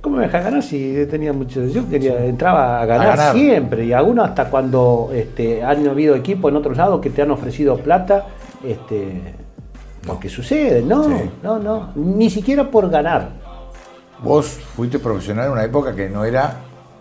¿Cómo 0.00 0.16
me 0.18 0.22
dejas 0.24 0.44
ganar 0.44 0.62
si 0.62 1.04
tenía 1.10 1.32
mucho? 1.32 1.64
Yo 1.66 1.88
quería, 1.88 2.24
entraba 2.24 2.80
a 2.80 2.86
ganar, 2.86 3.06
A 3.08 3.16
ganar. 3.16 3.34
siempre. 3.34 3.84
Y 3.86 3.92
algunos 3.92 4.28
hasta 4.28 4.48
cuando 4.50 5.10
este, 5.12 5.64
han 5.64 5.86
habido 5.88 6.14
equipos 6.14 6.50
en 6.50 6.56
otros 6.56 6.76
lados 6.76 7.00
que 7.00 7.10
te 7.10 7.22
han 7.22 7.30
ofrecido 7.32 7.76
plata, 7.78 8.26
este, 8.64 9.34
porque 10.06 10.28
sucede, 10.28 10.82
no, 10.82 11.04
Sí. 11.04 11.30
no, 11.42 11.58
no, 11.58 11.90
ni 11.96 12.30
siquiera 12.30 12.70
por 12.70 12.88
ganar. 12.88 13.30
Vos 14.22 14.46
fuiste 14.46 14.98
profesional 15.00 15.46
en 15.46 15.52
una 15.52 15.64
época 15.64 15.94
que 15.94 16.08
no 16.08 16.24
era, 16.24 16.54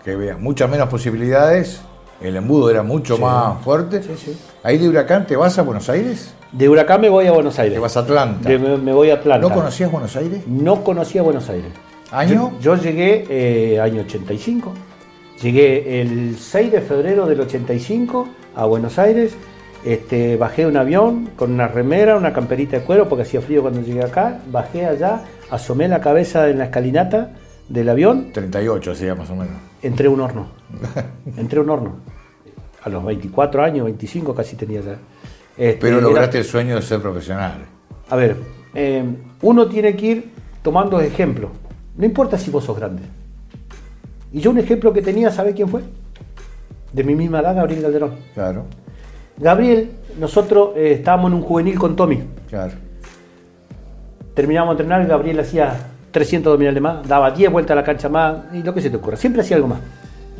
que 0.03 0.11
había 0.13 0.35
muchas 0.37 0.69
menos 0.69 0.89
posibilidades, 0.89 1.81
el 2.21 2.35
embudo 2.35 2.69
era 2.71 2.81
mucho 2.81 3.17
Sí. 3.17 3.21
más 3.21 3.61
fuerte. 3.63 4.01
Sí, 4.01 4.13
sí. 4.17 4.37
Ahí 4.63 4.77
de 4.79 4.89
Huracán 4.89 5.27
te 5.27 5.35
vas 5.35 5.57
a 5.59 5.61
Buenos 5.61 5.87
Aires, 5.89 6.33
De 6.51 6.69
Huracán 6.69 7.01
me 7.01 7.09
voy 7.09 7.27
a 7.27 7.31
Buenos 7.33 7.59
Aires. 7.59 7.75
te 7.75 7.79
vas 7.79 7.95
a 7.97 7.99
Atlanta. 7.99 8.47
De- 8.49 8.57
me, 8.57 8.77
me 8.77 8.93
voy 8.93 9.09
a 9.11 9.15
Atlanta. 9.15 9.47
¿No 9.47 9.53
conocías 9.53 9.91
Buenos 9.91 10.15
Aires? 10.15 10.47
No 10.47 10.83
conocía 10.83 11.21
Buenos 11.21 11.49
Aires. 11.49 11.71
¿Año? 12.11 12.53
Yo, 12.59 12.75
yo 12.75 12.81
llegué 12.83 13.25
eh, 13.29 13.79
año 13.79 14.01
85. 14.01 14.73
Llegué 15.41 16.01
el 16.01 16.37
6 16.37 16.71
de 16.71 16.81
febrero 16.81 17.25
del 17.25 17.41
85 17.41 18.27
a 18.55 18.65
Buenos 18.65 18.97
Aires. 18.99 19.35
Este, 19.83 20.37
bajé 20.37 20.65
un 20.65 20.77
avión 20.77 21.29
con 21.35 21.51
una 21.51 21.67
remera, 21.67 22.17
una 22.17 22.33
camperita 22.33 22.77
de 22.79 22.83
cuero 22.83 23.07
porque 23.07 23.23
hacía 23.23 23.41
frío 23.41 23.61
cuando 23.61 23.81
llegué 23.81 24.03
acá. 24.03 24.39
Bajé 24.51 24.85
allá, 24.85 25.23
asomé 25.51 25.87
la 25.87 25.99
cabeza 26.01 26.49
en 26.49 26.57
la 26.59 26.65
escalinata 26.65 27.31
del 27.69 27.89
avión, 27.89 28.31
38 28.31 28.91
hacía 28.91 29.15
más 29.15 29.29
o 29.31 29.35
menos. 29.35 29.55
entré 29.81 30.07
un 30.07 30.21
horno. 30.21 30.47
Entré 31.37 31.59
un 31.59 31.69
horno. 31.69 31.95
A 32.83 32.89
los 32.89 33.03
24 33.03 33.63
años, 33.63 33.85
25 33.85 34.35
casi 34.35 34.55
tenía 34.55 34.81
ya. 34.81 34.97
Este, 35.57 35.77
Pero 35.81 35.97
era- 35.97 36.07
lograste 36.07 36.37
el 36.37 36.43
sueño 36.43 36.75
de 36.75 36.81
ser 36.83 37.01
profesional. 37.01 37.65
a 38.09 38.15
ver, 38.15 38.35
eh, 38.75 39.03
uno 39.41 39.67
tiene 39.67 39.95
que 39.95 40.05
ir 40.05 40.29
tomando 40.61 40.99
ejemplos. 41.01 41.49
No 41.97 42.05
importa 42.05 42.37
si 42.37 42.51
vos 42.51 42.63
sos 42.63 42.77
grande. 42.77 43.03
Y 44.31 44.39
yo 44.41 44.51
un 44.51 44.57
ejemplo 44.59 44.91
que 44.91 45.01
tenía, 45.01 45.31
¿sabe 45.31 45.53
quién 45.53 45.69
fue? 45.69 45.81
De 46.91 47.03
mi 47.03 47.15
misma 47.15 47.39
edad, 47.39 47.55
Gabriel 47.55 47.81
Calderón. 47.81 48.11
Claro, 48.33 48.65
Gabriel, 49.37 49.91
nosotros 50.19 50.69
eh, 50.75 50.93
estábamos 50.93 51.31
en 51.31 51.37
un 51.37 51.43
juvenil 51.43 51.77
con 51.77 51.95
Tommy. 51.95 52.23
claro. 52.49 52.73
Terminamos 54.33 54.75
de 54.77 54.83
entrenar, 54.83 55.07
Gabriel 55.07 55.39
hacía 55.39 55.77
300 56.11 56.51
dominales 56.51 56.81
más, 56.81 57.07
daba 57.07 57.31
10 57.31 57.49
vueltas 57.53 57.71
a 57.71 57.75
la 57.75 57.83
cancha 57.85 58.09
más, 58.09 58.35
y 58.53 58.61
lo 58.63 58.73
que 58.73 58.81
se 58.81 58.89
te 58.89 58.97
ocurra. 58.97 59.15
Siempre 59.15 59.41
hacía 59.41 59.55
algo 59.55 59.69
más. 59.69 59.79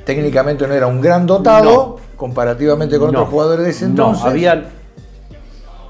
Técnicamente 0.04 0.68
no 0.68 0.74
era 0.74 0.86
un 0.88 1.00
gran 1.00 1.26
dotado 1.26 1.98
comparativamente 2.18 3.00
con 3.00 3.14
No, 3.14 3.20
otros 3.20 3.30
jugadores 3.32 3.64
de 3.66 3.72
ese 3.72 3.86
entonces. 3.86 4.22
No, 4.24 4.30
habían 4.30 4.66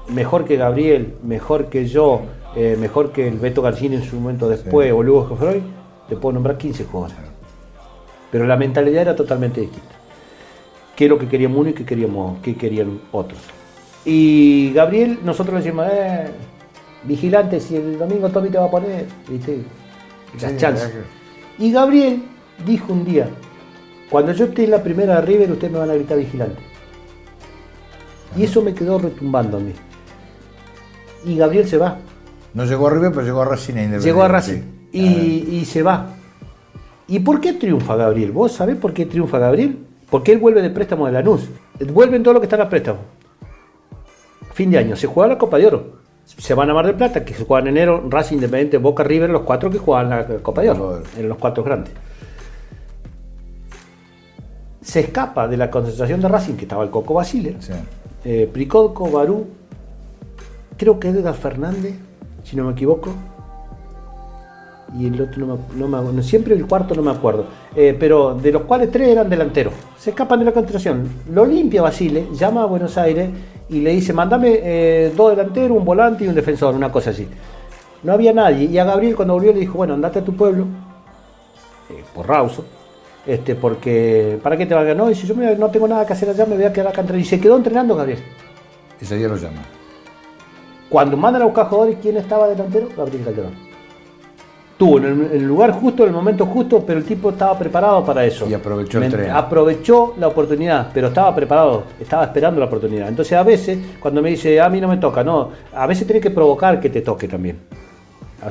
mejor 0.08 0.44
que 0.44 0.56
Gabriel, 0.56 1.16
mejor 1.24 1.66
que 1.66 1.86
yo, 1.86 2.22
eh, 2.56 2.76
mejor 2.78 3.12
que 3.12 3.28
el 3.28 3.38
Beto 3.38 3.62
Garcini 3.62 3.96
en 3.96 4.02
su 4.02 4.16
momento 4.18 4.48
después, 4.48 4.88
Sí. 4.88 4.92
o 4.92 5.02
Lugo 5.02 5.28
Gefroy, 5.28 5.62
te 6.08 6.16
puedo 6.16 6.32
nombrar 6.32 6.56
15 6.58 6.84
jugadores. 6.84 7.16
Pero 8.32 8.46
la 8.46 8.56
mentalidad 8.56 9.02
era 9.02 9.14
totalmente 9.16 9.60
distinta. 9.60 9.94
¿Qué 10.96 11.04
es 11.04 11.10
lo 11.10 11.18
que 11.18 11.28
queríamos 11.28 11.58
uno 11.58 11.68
y 11.70 11.74
qué 11.74 11.84
queríamos, 11.84 12.38
qué 12.42 12.56
querían 12.56 13.00
otros? 13.12 13.38
Y 14.04 14.72
Gabriel, 14.74 15.18
nosotros 15.22 15.54
le 15.54 15.60
decimos, 15.62 15.86
eh, 15.92 16.28
vigilante, 17.04 17.60
si 17.60 17.76
el 17.76 17.98
domingo 17.98 18.28
Tommy 18.30 18.48
te 18.48 18.58
va 18.58 18.64
a 18.66 18.70
poner, 18.70 19.04
¿viste? 19.28 19.58
Las 20.40 20.52
Sí, 20.52 20.56
chances. 20.58 20.92
Y 21.58 21.70
Gabriel 21.72 22.22
dijo 22.64 22.92
un 22.92 23.04
día, 23.04 23.28
Cuando 24.08 24.30
yo 24.32 24.44
esté 24.44 24.62
en 24.64 24.70
la 24.70 24.82
primera 24.84 25.16
de 25.16 25.22
River, 25.22 25.50
ustedes 25.50 25.72
me 25.72 25.80
van 25.80 25.90
a 25.90 25.94
gritar 25.94 26.16
vigilante. 26.16 26.62
Y 28.36 28.44
eso 28.44 28.62
me 28.62 28.72
quedó 28.72 28.98
retumbando 28.98 29.56
a 29.56 29.60
mí. 29.60 29.72
Y 31.24 31.36
Gabriel 31.36 31.66
se 31.66 31.76
va. 31.76 31.98
No 32.56 32.64
llegó 32.64 32.86
a 32.86 32.90
River, 32.90 33.10
pero 33.12 33.22
llegó 33.22 33.42
a 33.42 33.44
Racing 33.44 33.74
e 33.74 33.84
Independiente. 33.84 34.06
Llegó 34.06 34.22
a 34.22 34.28
Racing. 34.28 34.62
Y, 34.90 35.04
y 35.58 35.64
se 35.66 35.82
va. 35.82 36.06
¿Y 37.06 37.18
por 37.18 37.38
qué 37.38 37.52
triunfa 37.52 37.96
Gabriel? 37.96 38.32
¿Vos 38.32 38.52
sabés 38.52 38.76
por 38.76 38.94
qué 38.94 39.04
triunfa 39.04 39.38
Gabriel? 39.38 39.78
Porque 40.08 40.32
él 40.32 40.38
vuelve 40.38 40.62
de 40.62 40.70
préstamo 40.70 41.04
de 41.04 41.12
Lanús. 41.12 41.50
Vuelven 41.92 42.22
todo 42.22 42.32
lo 42.32 42.40
que 42.40 42.46
están 42.46 42.62
a 42.62 42.68
préstamo. 42.70 43.00
Fin 44.54 44.70
de 44.70 44.78
año. 44.78 44.96
Se 44.96 45.06
juega 45.06 45.34
la 45.34 45.38
Copa 45.38 45.58
de 45.58 45.66
Oro. 45.66 45.96
Se 46.24 46.54
van 46.54 46.70
a 46.70 46.72
Mar 46.72 46.86
del 46.86 46.94
Plata, 46.94 47.26
que 47.26 47.34
se 47.34 47.44
juega 47.44 47.60
en 47.60 47.76
enero, 47.76 48.02
Racing 48.08 48.36
Independiente, 48.36 48.78
Boca 48.78 49.04
River, 49.04 49.28
los 49.28 49.42
cuatro 49.42 49.70
que 49.70 49.76
juegan 49.76 50.08
la 50.08 50.26
Copa 50.26 50.62
de 50.62 50.70
Oro. 50.70 51.02
En 51.18 51.28
los 51.28 51.36
cuatro 51.36 51.62
grandes. 51.62 51.92
Se 54.80 55.00
escapa 55.00 55.46
de 55.46 55.58
la 55.58 55.70
concentración 55.70 56.22
de 56.22 56.28
Racing, 56.28 56.54
que 56.54 56.62
estaba 56.62 56.82
el 56.84 56.90
Coco 56.90 57.12
Basile. 57.12 57.56
Sí. 57.60 57.72
Eh, 58.24 58.48
Pricodco, 58.50 59.10
Barú, 59.10 59.46
creo 60.78 60.98
que 60.98 61.08
Edgar 61.08 61.34
Fernández, 61.34 61.96
si 62.46 62.56
no 62.56 62.64
me 62.64 62.72
equivoco. 62.72 63.12
Y 64.96 65.06
el 65.06 65.20
otro 65.20 65.58
no 65.74 65.88
me, 65.88 66.12
no. 66.12 66.22
Siempre 66.22 66.54
el 66.54 66.64
cuarto 66.64 66.94
no 66.94 67.02
me 67.02 67.10
acuerdo. 67.10 67.46
Eh, 67.74 67.96
pero 67.98 68.34
de 68.34 68.52
los 68.52 68.62
cuales 68.62 68.90
tres 68.90 69.08
eran 69.08 69.28
delanteros. 69.28 69.74
Se 69.98 70.10
escapan 70.10 70.38
de 70.38 70.44
la 70.44 70.52
concentración. 70.52 71.08
Lo 71.32 71.44
limpia 71.44 71.82
Basile, 71.82 72.28
llama 72.32 72.62
a 72.62 72.66
Buenos 72.66 72.96
Aires 72.96 73.28
y 73.68 73.80
le 73.80 73.90
dice, 73.90 74.12
mandame 74.12 74.60
eh, 74.62 75.12
dos 75.14 75.36
delanteros, 75.36 75.76
un 75.76 75.84
volante 75.84 76.24
y 76.24 76.28
un 76.28 76.36
defensor, 76.36 76.74
una 76.74 76.90
cosa 76.90 77.10
así. 77.10 77.26
No 78.04 78.12
había 78.12 78.32
nadie. 78.32 78.66
Y 78.66 78.78
a 78.78 78.84
Gabriel 78.84 79.16
cuando 79.16 79.34
volvió 79.34 79.52
le 79.52 79.60
dijo, 79.60 79.78
bueno, 79.78 79.94
andate 79.94 80.20
a 80.20 80.24
tu 80.24 80.36
pueblo, 80.36 80.66
eh, 81.90 82.04
por 82.14 82.28
Rauso, 82.28 82.64
este, 83.26 83.56
porque 83.56 84.38
¿para 84.40 84.56
qué 84.56 84.66
te 84.66 84.74
va 84.74 84.82
a 84.82 84.84
ganar? 84.84 85.04
No, 85.04 85.08
dice, 85.08 85.26
yo 85.26 85.34
no 85.34 85.70
tengo 85.70 85.88
nada 85.88 86.06
que 86.06 86.12
hacer 86.12 86.30
allá, 86.30 86.46
me 86.46 86.54
voy 86.54 86.64
a 86.64 86.72
quedar 86.72 86.88
acá 86.88 87.00
entrenando. 87.00 87.26
Y 87.26 87.28
se 87.28 87.40
quedó 87.40 87.56
entrenando 87.56 87.96
Gabriel. 87.96 88.20
Ese 89.00 89.16
día 89.16 89.26
lo 89.26 89.36
llama. 89.36 89.75
Cuando 90.88 91.16
mandan 91.16 91.42
a 91.42 91.44
buscar 91.46 91.66
jugadores, 91.66 91.98
¿quién 92.00 92.16
estaba 92.16 92.48
delantero? 92.48 92.88
Gabriel 92.96 93.24
Calderón. 93.24 93.66
Tuvo 94.78 94.98
en 94.98 95.04
el, 95.04 95.30
el 95.32 95.42
lugar 95.42 95.72
justo, 95.72 96.02
en 96.02 96.10
el 96.10 96.14
momento 96.14 96.44
justo, 96.44 96.84
pero 96.86 96.98
el 96.98 97.04
tipo 97.04 97.30
estaba 97.30 97.58
preparado 97.58 98.04
para 98.04 98.24
eso. 98.24 98.46
Y 98.46 98.52
aprovechó 98.52 99.02
el 99.02 99.10
tren. 99.10 99.30
Aprovechó 99.30 100.14
la 100.18 100.28
oportunidad, 100.28 100.90
pero 100.92 101.08
estaba 101.08 101.34
preparado, 101.34 101.84
estaba 101.98 102.24
esperando 102.24 102.60
la 102.60 102.66
oportunidad. 102.66 103.08
Entonces 103.08 103.38
a 103.38 103.42
veces, 103.42 103.78
cuando 104.00 104.20
me 104.20 104.28
dice, 104.28 104.60
a 104.60 104.68
mí 104.68 104.80
no 104.80 104.88
me 104.88 104.98
toca, 104.98 105.24
no, 105.24 105.50
a 105.74 105.86
veces 105.86 106.06
tenés 106.06 106.22
que 106.22 106.30
provocar 106.30 106.78
que 106.78 106.90
te 106.90 107.00
toque 107.00 107.26
también. 107.26 107.58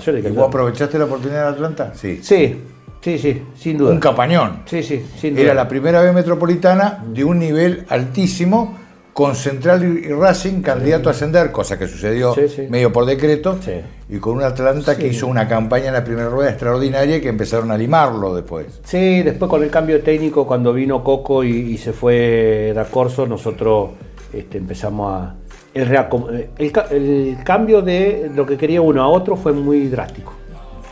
¿Y 0.08 0.30
vos 0.32 0.48
aprovechaste 0.48 0.98
la 0.98 1.06
oportunidad 1.06 1.44
de 1.44 1.50
Atlanta? 1.50 1.92
Sí. 1.94 2.20
Sí, 2.22 2.60
sí, 3.02 3.18
sí, 3.20 3.44
sin 3.56 3.78
duda. 3.78 3.92
Un 3.92 4.00
capañón. 4.00 4.64
Sí, 4.66 4.84
sí, 4.84 5.06
sin 5.16 5.36
duda. 5.36 5.44
Era 5.44 5.54
la 5.54 5.68
primera 5.68 6.02
vez 6.02 6.14
metropolitana 6.14 7.04
de 7.08 7.24
un 7.24 7.40
nivel 7.40 7.86
altísimo, 7.88 8.78
con 9.16 9.34
Central 9.34 9.82
y 10.04 10.10
Racing 10.12 10.62
candidato 10.62 11.08
a 11.08 11.14
ascender, 11.14 11.50
cosa 11.54 11.80
que 11.80 11.88
sucedió 11.88 12.34
Sí, 12.34 12.50
sí. 12.50 12.64
medio 12.70 12.92
por 12.92 13.06
decreto, 13.06 13.58
Sí. 13.62 13.72
y 14.10 14.18
con 14.18 14.36
un 14.36 14.44
Atlanta 14.44 14.98
que 14.98 15.08
hizo 15.08 15.28
una 15.28 15.48
campaña 15.48 15.88
en 15.88 15.94
la 15.94 16.04
primera 16.04 16.28
rueda 16.28 16.50
extraordinaria 16.50 17.16
y 17.16 17.22
que 17.22 17.30
empezaron 17.30 17.72
a 17.72 17.78
limarlo 17.78 18.36
después. 18.36 18.82
Sí, 18.84 19.24
después 19.24 19.50
con 19.50 19.64
el 19.64 19.70
cambio 19.70 20.02
técnico, 20.02 20.46
cuando 20.46 20.74
vino 20.74 21.02
Coco 21.02 21.46
y, 21.46 21.52
y 21.52 21.78
se 21.78 21.94
fue 21.94 22.74
Da 22.76 22.84
Corso, 22.84 23.26
nosotros 23.26 23.92
este, 24.34 24.58
empezamos 24.58 25.14
a. 25.14 25.36
El, 25.74 25.88
reacom- 25.90 26.48
el 26.58 26.72
ca- 26.74 26.88
el 26.92 27.38
cambio 27.46 27.82
de 27.82 28.30
lo 28.36 28.46
que 28.46 28.58
quería 28.58 28.82
uno 28.82 29.02
a 29.02 29.08
otro 29.08 29.38
fue 29.38 29.54
muy 29.54 29.88
drástico. 29.88 30.34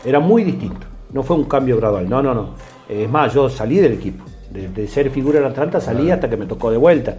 Era 0.02 0.18
muy 0.18 0.44
distinto. 0.44 0.86
No 1.12 1.22
fue 1.22 1.36
un 1.36 1.44
cambio 1.44 1.76
gradual. 1.76 2.08
No, 2.08 2.22
no, 2.22 2.32
no. 2.32 2.54
Es 2.88 3.06
más, 3.10 3.34
yo 3.34 3.50
salí 3.50 3.80
del 3.80 3.92
equipo. 3.92 4.24
De, 4.50 4.68
de 4.68 4.88
ser 4.88 5.10
figura 5.10 5.40
en 5.40 5.44
Atlanta 5.44 5.78
salí 5.78 6.10
hasta 6.10 6.30
que 6.30 6.38
me 6.38 6.46
tocó 6.46 6.70
de 6.70 6.78
vuelta. 6.78 7.16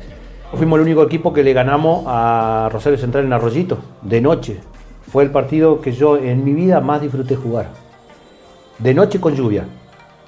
Fuimos 0.54 0.78
el 0.78 0.86
único 0.86 1.04
equipo 1.04 1.34
que 1.34 1.44
le 1.44 1.54
ganamos 1.54 2.04
a 2.08 2.70
Rosario 2.72 2.98
Central 2.98 3.26
en 3.26 3.34
Arroyito, 3.34 3.78
de 4.02 4.22
noche. 4.22 4.58
Fue 5.12 5.24
el 5.24 5.32
partido 5.32 5.82
que 5.82 5.92
yo 5.92 6.18
en 6.18 6.44
mi 6.44 6.54
vida 6.54 6.80
más 6.80 7.02
disfruté 7.02 7.36
jugar. 7.36 7.70
De 8.78 8.94
noche 8.94 9.20
con 9.20 9.36
lluvia. 9.36 9.66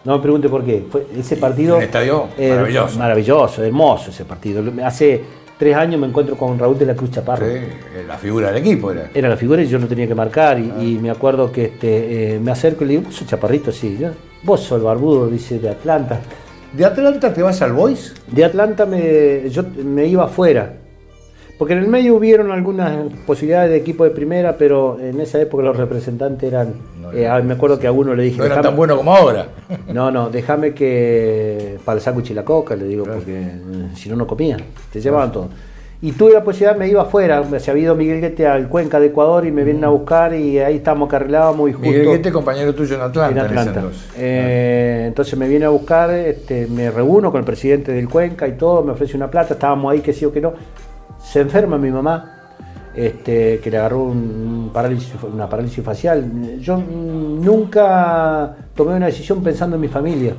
No 0.04 0.18
me 0.18 0.22
pregunte 0.22 0.50
por 0.50 0.64
qué. 0.64 0.86
Fue 0.90 1.06
ese 1.18 1.38
partido. 1.38 1.80
Estadio 1.80 2.28
eh, 2.38 2.50
maravilloso. 2.50 3.00
Maravilloso, 3.00 3.64
hermoso 3.64 4.10
ese 4.12 4.26
partido. 4.26 4.64
Hace 4.84 5.24
tres 5.58 5.76
años 5.76 6.00
me 6.00 6.08
encuentro 6.08 6.36
con 6.36 6.58
Raúl 6.58 6.78
de 6.78 6.86
la 6.86 6.96
Cruz 6.96 7.12
Chaparro. 7.12 7.46
Sí, 7.46 7.60
la 8.08 8.18
figura 8.18 8.52
del 8.52 8.58
equipo 8.58 8.92
era. 8.92 9.10
Era 9.14 9.30
la 9.30 9.38
figura 9.38 9.62
y 9.62 9.68
yo 9.68 9.80
no 9.80 9.88
tenía 9.88 10.08
que 10.08 10.16
marcar. 10.16 10.60
Y, 10.60 10.72
y 10.80 11.00
me 11.00 11.10
acuerdo 11.10 11.52
que 11.52 11.66
este, 11.66 12.36
eh, 12.36 12.40
me 12.40 12.52
acerco 12.52 12.84
y 12.84 12.88
le 12.88 12.94
digo, 12.94 13.06
vos 13.06 13.16
sos 13.16 13.28
chaparrito, 13.28 13.72
sí. 13.72 14.00
Vos 14.44 14.62
sos 14.62 14.78
el 14.78 14.86
barbudo, 14.86 15.28
dice, 15.28 15.60
de 15.60 15.70
Atlanta. 15.70 16.20
¿De 16.74 16.86
Atlanta 16.86 17.34
te 17.34 17.42
vas 17.42 17.62
al 17.62 17.74
Boys? 17.74 18.14
De 18.32 18.44
Atlanta 18.46 18.86
me, 18.86 19.50
yo 19.50 19.64
me 19.84 20.06
iba 20.06 20.26
afuera. 20.26 20.74
Porque 21.58 21.74
en 21.74 21.80
el 21.80 21.88
medio 21.88 22.16
hubieron 22.16 22.52
algunas 22.52 23.12
posibilidades 23.26 23.72
de 23.72 23.78
equipo 23.78 24.04
de 24.04 24.12
primera, 24.12 24.58
pero 24.58 25.00
en 25.00 25.20
esa 25.20 25.42
época 25.42 25.64
los 25.64 25.76
representantes 25.76 26.52
eran. 26.52 26.74
No 27.02 27.12
eh, 27.12 27.24
eran- 27.24 27.48
me 27.48 27.56
acuerdo 27.56 27.80
que 27.80 27.88
a 27.88 27.92
uno 27.92 28.14
le 28.14 28.24
dije. 28.24 28.38
No 28.38 28.44
eran 28.46 28.60
"Dejame- 28.60 28.64
tan 28.64 28.76
buenos 28.76 28.98
como 28.98 29.16
ahora. 29.16 29.48
No, 29.94 30.12
no, 30.12 30.30
déjame 30.30 30.74
que. 30.76 31.78
Para 31.84 31.96
el 31.98 32.02
sándwich 32.04 32.30
y 32.30 32.34
la 32.36 32.46
coca, 32.46 32.76
le 32.76 32.86
digo, 32.86 33.06
porque 33.06 33.42
eh, 33.42 33.62
si 33.96 34.08
no, 34.10 34.16
no 34.16 34.28
comían. 34.28 34.60
Te 34.92 35.02
llevaban 35.02 35.32
todo. 35.32 35.50
Y 36.00 36.12
tuve 36.12 36.34
la 36.34 36.44
posibilidad, 36.44 36.78
me 36.78 36.88
iba 36.88 37.02
afuera. 37.02 37.44
Se 37.60 37.72
había 37.72 37.84
ido 37.84 37.96
Miguel 37.96 38.22
Guete 38.22 38.46
al 38.46 38.70
Cuenca 38.70 39.00
de 39.00 39.08
Ecuador 39.08 39.48
y 39.48 39.52
me 39.52 39.64
vienen 39.64 39.84
a 39.84 39.90
buscar 39.90 40.36
y 40.36 40.60
ahí 40.60 40.76
estábamos 40.76 41.10
que 41.10 41.16
arreglábamos 41.16 41.70
y 41.70 41.74
justo. 41.74 41.90
Miguel 41.90 42.06
Guete, 42.06 42.32
compañero 42.32 42.76
tuyo 42.76 42.96
en 42.96 43.02
Atlanta. 43.02 43.32
en 43.32 43.38
en 43.38 43.46
Atlanta. 43.46 43.80
entonces. 43.80 44.10
Eh, 44.16 45.06
entonces 45.08 45.40
me 45.40 45.48
viene 45.48 45.66
a 45.66 45.70
buscar, 45.70 46.12
este, 46.12 46.68
me 46.68 46.92
reúno 46.92 47.32
con 47.32 47.40
el 47.40 47.46
presidente 47.46 47.92
del 47.92 48.08
Cuenca 48.08 48.48
y 48.48 48.52
todo, 48.54 48.84
me 48.84 48.92
ofrece 48.92 49.18
una 49.18 49.30
plata, 49.32 49.56
estábamos 49.56 49.92
ahí, 49.92 50.02
que 50.02 50.14
sí 50.14 50.24
o 50.24 50.32
que 50.32 50.40
no. 50.40 50.54
Se 51.20 51.40
enferma 51.40 51.80
mi 51.80 51.90
mamá, 51.90 52.52
este, 52.96 53.60
que 53.60 53.72
le 53.72 53.78
agarró 53.78 54.04
un 54.04 54.70
parálisis, 54.72 55.14
una 55.24 55.50
parálisis 55.50 55.84
facial. 55.84 56.60
Yo 56.60 56.78
mm, 56.78 57.44
nunca 57.44 58.56
tomé 58.76 58.94
una 58.94 59.08
decisión 59.08 59.42
pensando 59.42 59.78
en 59.78 59.82
mi 59.82 59.88
familia. 59.88 60.36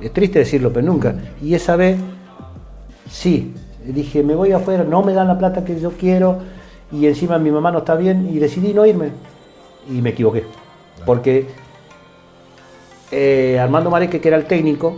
Es 0.00 0.12
triste 0.12 0.38
decirlo, 0.38 0.72
pero 0.72 0.86
nunca. 0.86 1.16
Y 1.42 1.52
esa 1.52 1.74
vez, 1.74 1.98
sí, 3.10 3.52
dije, 3.84 4.22
me 4.22 4.34
voy 4.34 4.52
afuera, 4.52 4.84
no 4.84 5.02
me 5.02 5.12
dan 5.12 5.28
la 5.28 5.38
plata 5.38 5.64
que 5.64 5.78
yo 5.80 5.92
quiero 5.92 6.38
y 6.92 7.06
encima 7.06 7.38
mi 7.38 7.50
mamá 7.50 7.70
no 7.70 7.78
está 7.78 7.94
bien 7.94 8.28
y 8.32 8.38
decidí 8.38 8.72
no 8.74 8.84
irme. 8.86 9.10
Y 9.88 10.00
me 10.02 10.10
equivoqué. 10.10 10.44
Porque 11.06 11.46
eh, 13.10 13.58
Armando 13.60 13.90
Mareque, 13.90 14.20
que 14.20 14.28
era 14.28 14.36
el 14.36 14.44
técnico, 14.44 14.96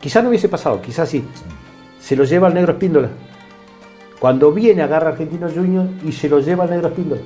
quizás 0.00 0.22
no 0.22 0.28
hubiese 0.30 0.48
pasado, 0.48 0.80
quizás 0.80 1.08
sí, 1.08 1.24
se 2.00 2.16
lo 2.16 2.24
lleva 2.24 2.46
al 2.48 2.54
negro 2.54 2.72
Espíndola. 2.72 3.08
Cuando 4.18 4.50
viene, 4.52 4.82
agarra 4.82 5.08
a 5.08 5.12
Argentino 5.12 5.48
Junior 5.54 5.86
y 6.06 6.12
se 6.12 6.28
lo 6.28 6.40
lleva 6.40 6.64
al 6.64 6.70
negro 6.70 6.88
Espíndola. 6.88 7.20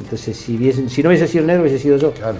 Entonces, 0.00 0.36
si, 0.36 0.56
hubiese- 0.56 0.88
si 0.88 1.02
no 1.02 1.08
hubiese 1.08 1.26
sido 1.26 1.40
el 1.42 1.46
negro, 1.48 1.62
hubiese 1.62 1.78
sido 1.78 1.96
yo. 1.96 2.12
Claro. 2.12 2.36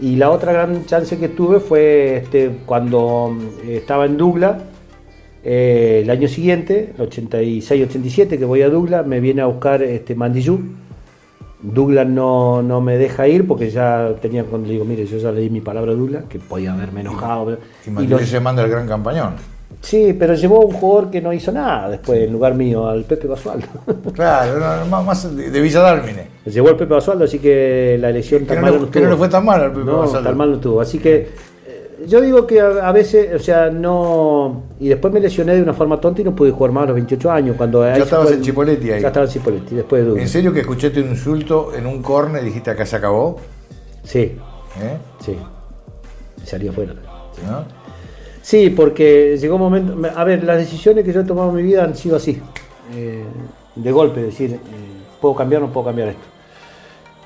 Y 0.00 0.16
la 0.16 0.30
otra 0.30 0.52
gran 0.52 0.84
chance 0.86 1.16
que 1.18 1.28
tuve 1.28 1.60
fue 1.60 2.18
este, 2.18 2.50
cuando 2.66 3.30
mm, 3.34 3.68
estaba 3.70 4.04
en 4.04 4.16
Douglas, 4.16 4.62
eh, 5.50 6.00
el 6.02 6.10
año 6.10 6.28
siguiente, 6.28 6.92
el 6.98 7.08
86-87, 7.08 8.38
que 8.38 8.44
voy 8.44 8.60
a 8.60 8.68
Douglas, 8.68 9.06
me 9.06 9.18
viene 9.20 9.40
a 9.40 9.46
buscar 9.46 9.82
este, 9.82 10.14
Mandillú. 10.14 10.60
Douglas 11.62 12.06
no, 12.06 12.62
no 12.62 12.80
me 12.82 12.98
deja 12.98 13.26
ir 13.26 13.46
porque 13.46 13.70
ya 13.70 14.10
tenía, 14.20 14.44
cuando 14.44 14.66
le 14.68 14.74
digo, 14.74 14.84
mire, 14.84 15.06
yo 15.06 15.16
ya 15.18 15.32
le 15.32 15.40
di 15.40 15.50
mi 15.50 15.60
palabra 15.62 15.92
a 15.92 15.94
Douglas, 15.94 16.24
que 16.28 16.38
podía 16.38 16.74
haberme 16.74 17.00
enojado. 17.00 17.52
Y 17.86 17.88
Y 17.88 17.92
Mandilú 17.92 18.18
lo- 18.18 18.26
se 18.26 18.40
manda 18.40 18.62
el 18.62 18.70
gran 18.70 18.86
campañón. 18.86 19.34
sí, 19.80 20.14
pero 20.18 20.34
llevó 20.34 20.62
a 20.62 20.66
un 20.66 20.72
jugador 20.72 21.10
que 21.10 21.20
no 21.22 21.32
hizo 21.32 21.50
nada 21.50 21.88
después, 21.88 22.20
en 22.26 22.32
lugar 22.32 22.54
mío, 22.54 22.86
al 22.86 23.04
Pepe 23.04 23.26
Basualdo. 23.26 23.66
Claro, 24.12 24.58
no, 24.60 24.86
más, 24.86 25.04
más 25.04 25.34
de, 25.36 25.60
Villa 25.60 25.80
Dálmine. 25.80 26.26
llevó 26.44 26.68
al 26.68 26.76
Pepe 26.76 26.94
Basualdo, 26.94 27.24
así 27.24 27.38
que 27.38 27.96
la 28.00 28.10
elección 28.10 28.42
Que 28.42 28.54
tan 28.54 28.56
no, 28.56 28.62
mal 28.70 28.80
no 28.82 28.90
que 28.90 29.00
no 29.00 29.10
le 29.10 29.16
fue 29.16 29.28
tan 29.28 29.44
mal 29.44 29.62
al 29.62 29.72
Pepe 29.72 29.84
No, 29.84 30.04
tan 30.06 30.36
mal 30.36 30.50
no 30.50 30.56
estuvo. 30.56 30.80
Así 30.80 30.98
que 30.98 31.28
yo 32.06 32.20
digo 32.20 32.46
que 32.46 32.60
a, 32.60 32.88
a 32.88 32.92
veces, 32.92 33.34
o 33.34 33.38
sea, 33.38 33.70
no. 33.70 34.62
Y 34.78 34.88
después 34.88 35.12
me 35.12 35.20
lesioné 35.20 35.54
de 35.56 35.62
una 35.62 35.72
forma 35.74 36.00
tonta 36.00 36.20
y 36.20 36.24
no 36.24 36.34
pude 36.34 36.50
jugar 36.50 36.72
más 36.72 36.84
a 36.84 36.86
los 36.88 36.94
28 36.94 37.30
años. 37.30 37.56
Cuando 37.56 37.82
ahí 37.82 38.00
estabas 38.00 38.30
en 38.32 38.42
Chipoleti 38.42 38.90
ahí. 38.92 39.00
Ya 39.02 39.08
estaba 39.08 39.26
en 39.26 39.32
Chipoletti, 39.32 39.74
después 39.74 40.02
de 40.02 40.08
Duque. 40.10 40.22
¿En 40.22 40.28
serio 40.28 40.52
que 40.52 40.60
escuchaste 40.60 41.00
un 41.02 41.08
insulto 41.10 41.74
en 41.74 41.86
un 41.86 42.02
corner 42.02 42.42
y 42.42 42.46
dijiste 42.46 42.70
acá 42.70 42.86
se 42.86 42.96
acabó? 42.96 43.36
Sí, 44.04 44.18
¿Eh? 44.80 44.96
sí. 45.24 45.36
Y 46.42 46.46
Salí 46.46 46.68
afuera. 46.68 46.94
¿No? 47.46 47.64
Sí, 48.42 48.70
porque 48.70 49.36
llegó 49.38 49.56
un 49.56 49.60
momento. 49.62 49.94
me- 49.96 50.08
A 50.08 50.24
ver, 50.24 50.42
las 50.44 50.56
decisiones 50.58 51.04
que 51.04 51.12
yo 51.12 51.20
he 51.20 51.24
tomado 51.24 51.50
en 51.50 51.56
mi 51.56 51.62
vida 51.62 51.84
han 51.84 51.94
sido 51.96 52.16
así. 52.16 52.40
eh, 52.94 53.22
de 53.76 53.92
golpe, 53.92 54.22
decir, 54.22 54.52
eh, 54.54 54.58
puedo 55.20 55.34
cambiar 55.34 55.62
o 55.62 55.66
no 55.66 55.72
puedo 55.72 55.86
cambiar 55.86 56.08
esto. 56.08 56.22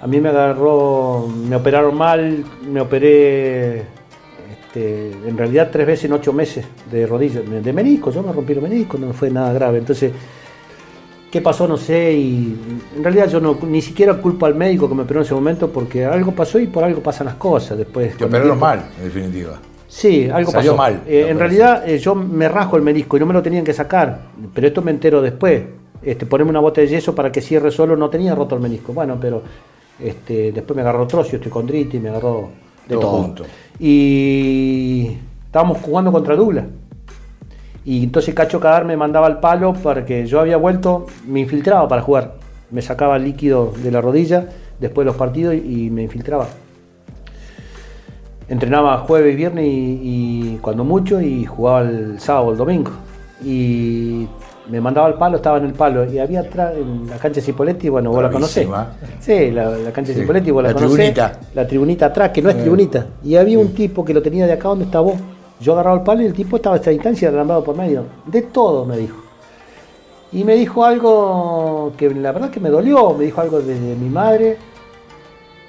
A 0.00 0.07
mí 0.09 0.21
me 0.21 0.31
agarró, 0.31 1.26
me 1.29 1.55
operaron 1.57 1.95
mal, 1.97 2.45
me 2.69 2.81
operé 2.81 3.85
este, 4.73 5.12
en 5.29 5.37
realidad 5.37 5.69
tres 5.71 5.87
veces 5.87 6.07
en 6.07 6.14
ocho 6.14 6.33
meses 6.33 6.64
de 6.91 7.07
rodillas, 7.07 7.43
de 7.47 7.73
menisco, 7.75 8.11
yo 8.11 8.23
me 8.23 8.33
rompí 8.33 8.55
los 8.55 8.62
meniscos, 8.62 8.99
no 8.99 9.12
fue 9.12 9.31
nada 9.31 9.52
grave. 9.52 9.79
Entonces, 9.79 10.11
¿qué 11.31 11.43
pasó? 11.43 11.69
No 11.69 11.76
sé, 11.76 12.12
y 12.14 12.57
en 12.97 13.05
realidad 13.05 13.29
yo 13.29 13.38
no, 13.38 13.59
ni 13.67 13.83
siquiera 13.83 14.14
culpo 14.14 14.47
al 14.47 14.55
médico 14.55 14.88
que 14.88 14.95
me 14.95 15.02
operó 15.02 15.21
en 15.21 15.26
ese 15.26 15.35
momento 15.35 15.69
porque 15.69 16.07
algo 16.07 16.33
pasó 16.33 16.59
y 16.59 16.69
por 16.69 16.85
algo 16.85 17.02
pasan 17.02 17.26
las 17.26 17.35
cosas. 17.37 17.76
Después, 17.76 18.12
Te 18.17 18.25
con 18.25 18.29
el 18.35 18.35
operaron 18.37 18.59
mal, 18.59 18.83
en 18.99 19.05
definitiva. 19.05 19.59
Sí, 19.87 20.31
algo 20.31 20.50
Salió 20.50 20.71
pasó. 20.75 20.76
mal, 20.79 21.02
Eh, 21.07 21.26
en 21.29 21.38
realidad 21.38 21.87
eh, 21.87 21.99
yo 21.99 22.14
me 22.14 22.49
rasgo 22.49 22.79
el 22.79 22.83
menisco 22.83 23.19
y 23.19 23.21
no 23.21 23.26
me 23.26 23.35
lo 23.35 23.43
tenían 23.43 23.64
que 23.64 23.75
sacar, 23.75 24.21
pero 24.55 24.67
esto 24.67 24.81
me 24.81 24.91
entero 24.91 25.21
después. 25.21 25.62
Este, 26.02 26.25
ponerme 26.26 26.50
una 26.50 26.61
bota 26.61 26.81
de 26.81 26.88
yeso 26.88 27.14
para 27.14 27.31
que 27.31 27.43
cierre 27.43 27.71
solo, 27.71 27.95
no 27.95 28.09
tenía 28.09 28.35
roto 28.35 28.55
el 28.57 28.62
menisco. 28.62 28.95
Bueno, 28.95 29.19
pero 29.21 29.43
este, 30.00 30.50
después 30.50 30.75
me 30.75 30.81
agarró 30.83 31.07
trocio, 31.07 31.37
osteocondritis, 31.38 32.00
me 32.00 32.09
agarró 32.09 32.49
de 32.89 32.95
Todo 32.95 33.01
todo. 33.01 33.23
junto. 33.23 33.45
Y 33.79 35.17
estábamos 35.47 35.79
jugando 35.79 36.12
contra 36.12 36.37
Dula. 36.37 36.67
Y 37.85 38.05
entonces 38.05 38.35
Cacho 38.35 38.61
Cadar 38.61 38.85
me 38.85 38.97
mandaba 38.97 39.27
al 39.27 39.41
palo 39.41 39.73
para 39.75 40.05
que 40.05 40.27
yo 40.27 40.39
había 40.41 40.57
vuelto, 40.57 41.07
me 41.27 41.41
infiltraba 41.41 41.89
para 41.89 42.03
jugar. 42.03 42.35
Me 42.71 42.81
sacaba 42.81 43.17
el 43.17 43.25
líquido 43.25 43.73
de 43.83 43.91
la 43.91 44.01
rodilla 44.01 44.49
después 44.79 45.05
de 45.05 45.07
los 45.07 45.17
partidos 45.17 45.55
y 45.57 45.91
me 45.91 46.03
infiltraba. 46.05 46.47
Entrenaba 48.49 48.99
jueves, 48.99 49.37
viernes 49.37 49.65
y, 49.67 50.01
y 50.03 50.59
cuando 50.61 50.85
mucho 50.85 51.21
y 51.21 51.45
jugaba 51.45 51.83
el 51.83 52.21
sábado, 52.21 52.53
el 52.53 52.59
domingo. 52.59 52.91
Y 53.45 54.27
me 54.71 54.81
mandaba 54.81 55.07
al 55.09 55.14
palo, 55.14 55.37
estaba 55.37 55.59
en 55.59 55.64
el 55.66 55.73
palo. 55.73 56.04
Y 56.11 56.19
había 56.19 56.40
atrás, 56.40 56.75
en 56.76 57.09
la 57.09 57.16
cancha 57.16 57.40
Cipoletti, 57.40 57.88
bueno, 57.88 58.11
vos 58.11 58.23
la 58.23 58.31
conocés. 58.31 58.69
Sí, 59.21 59.50
la, 59.50 59.71
la 59.71 59.92
cancha 59.92 60.12
Sí, 60.12 60.21
Cipoletti, 60.21 60.50
vos 60.50 60.62
la, 60.62 60.69
la 60.71 60.75
conocés. 60.75 60.95
tribunita. 60.97 61.40
La 61.54 61.66
tribunita 61.66 62.07
atrás, 62.07 62.31
que 62.31 62.42
no 62.42 62.50
es 62.50 62.57
Eh. 62.57 62.61
tribunita. 62.61 63.07
Y 63.25 63.37
había 63.37 63.59
un 63.59 63.73
tipo 63.75 64.04
que 64.04 64.14
lo 64.14 64.23
tenía 64.23 64.47
de 64.47 64.52
acá 64.52 64.69
donde 64.69 64.85
está 64.85 65.00
vos. 65.00 65.14
Yo 65.61 65.73
agarraba 65.75 65.97
el 65.97 66.02
palo 66.02 66.23
y 66.23 66.26
el 66.26 66.33
tipo 66.33 66.57
estaba 66.57 66.76
a 66.76 66.78
esta 66.78 66.90
distancia, 66.90 67.28
alarmado 67.28 67.62
por 67.62 67.76
medio. 67.76 68.04
De 68.26 68.42
todo, 68.42 68.85
me 68.85 68.97
dijo. 68.97 69.16
Y 70.33 70.45
me 70.45 70.54
dijo 70.54 70.85
algo 70.85 71.92
que 71.97 72.09
la 72.11 72.33
verdad 72.33 72.50
que 72.50 72.59
me 72.59 72.71
dolió, 72.71 73.12
me 73.14 73.25
dijo 73.25 73.40
algo 73.40 73.61
de, 73.61 73.78
de 73.78 73.95
mi 73.97 74.09
madre. 74.09 74.57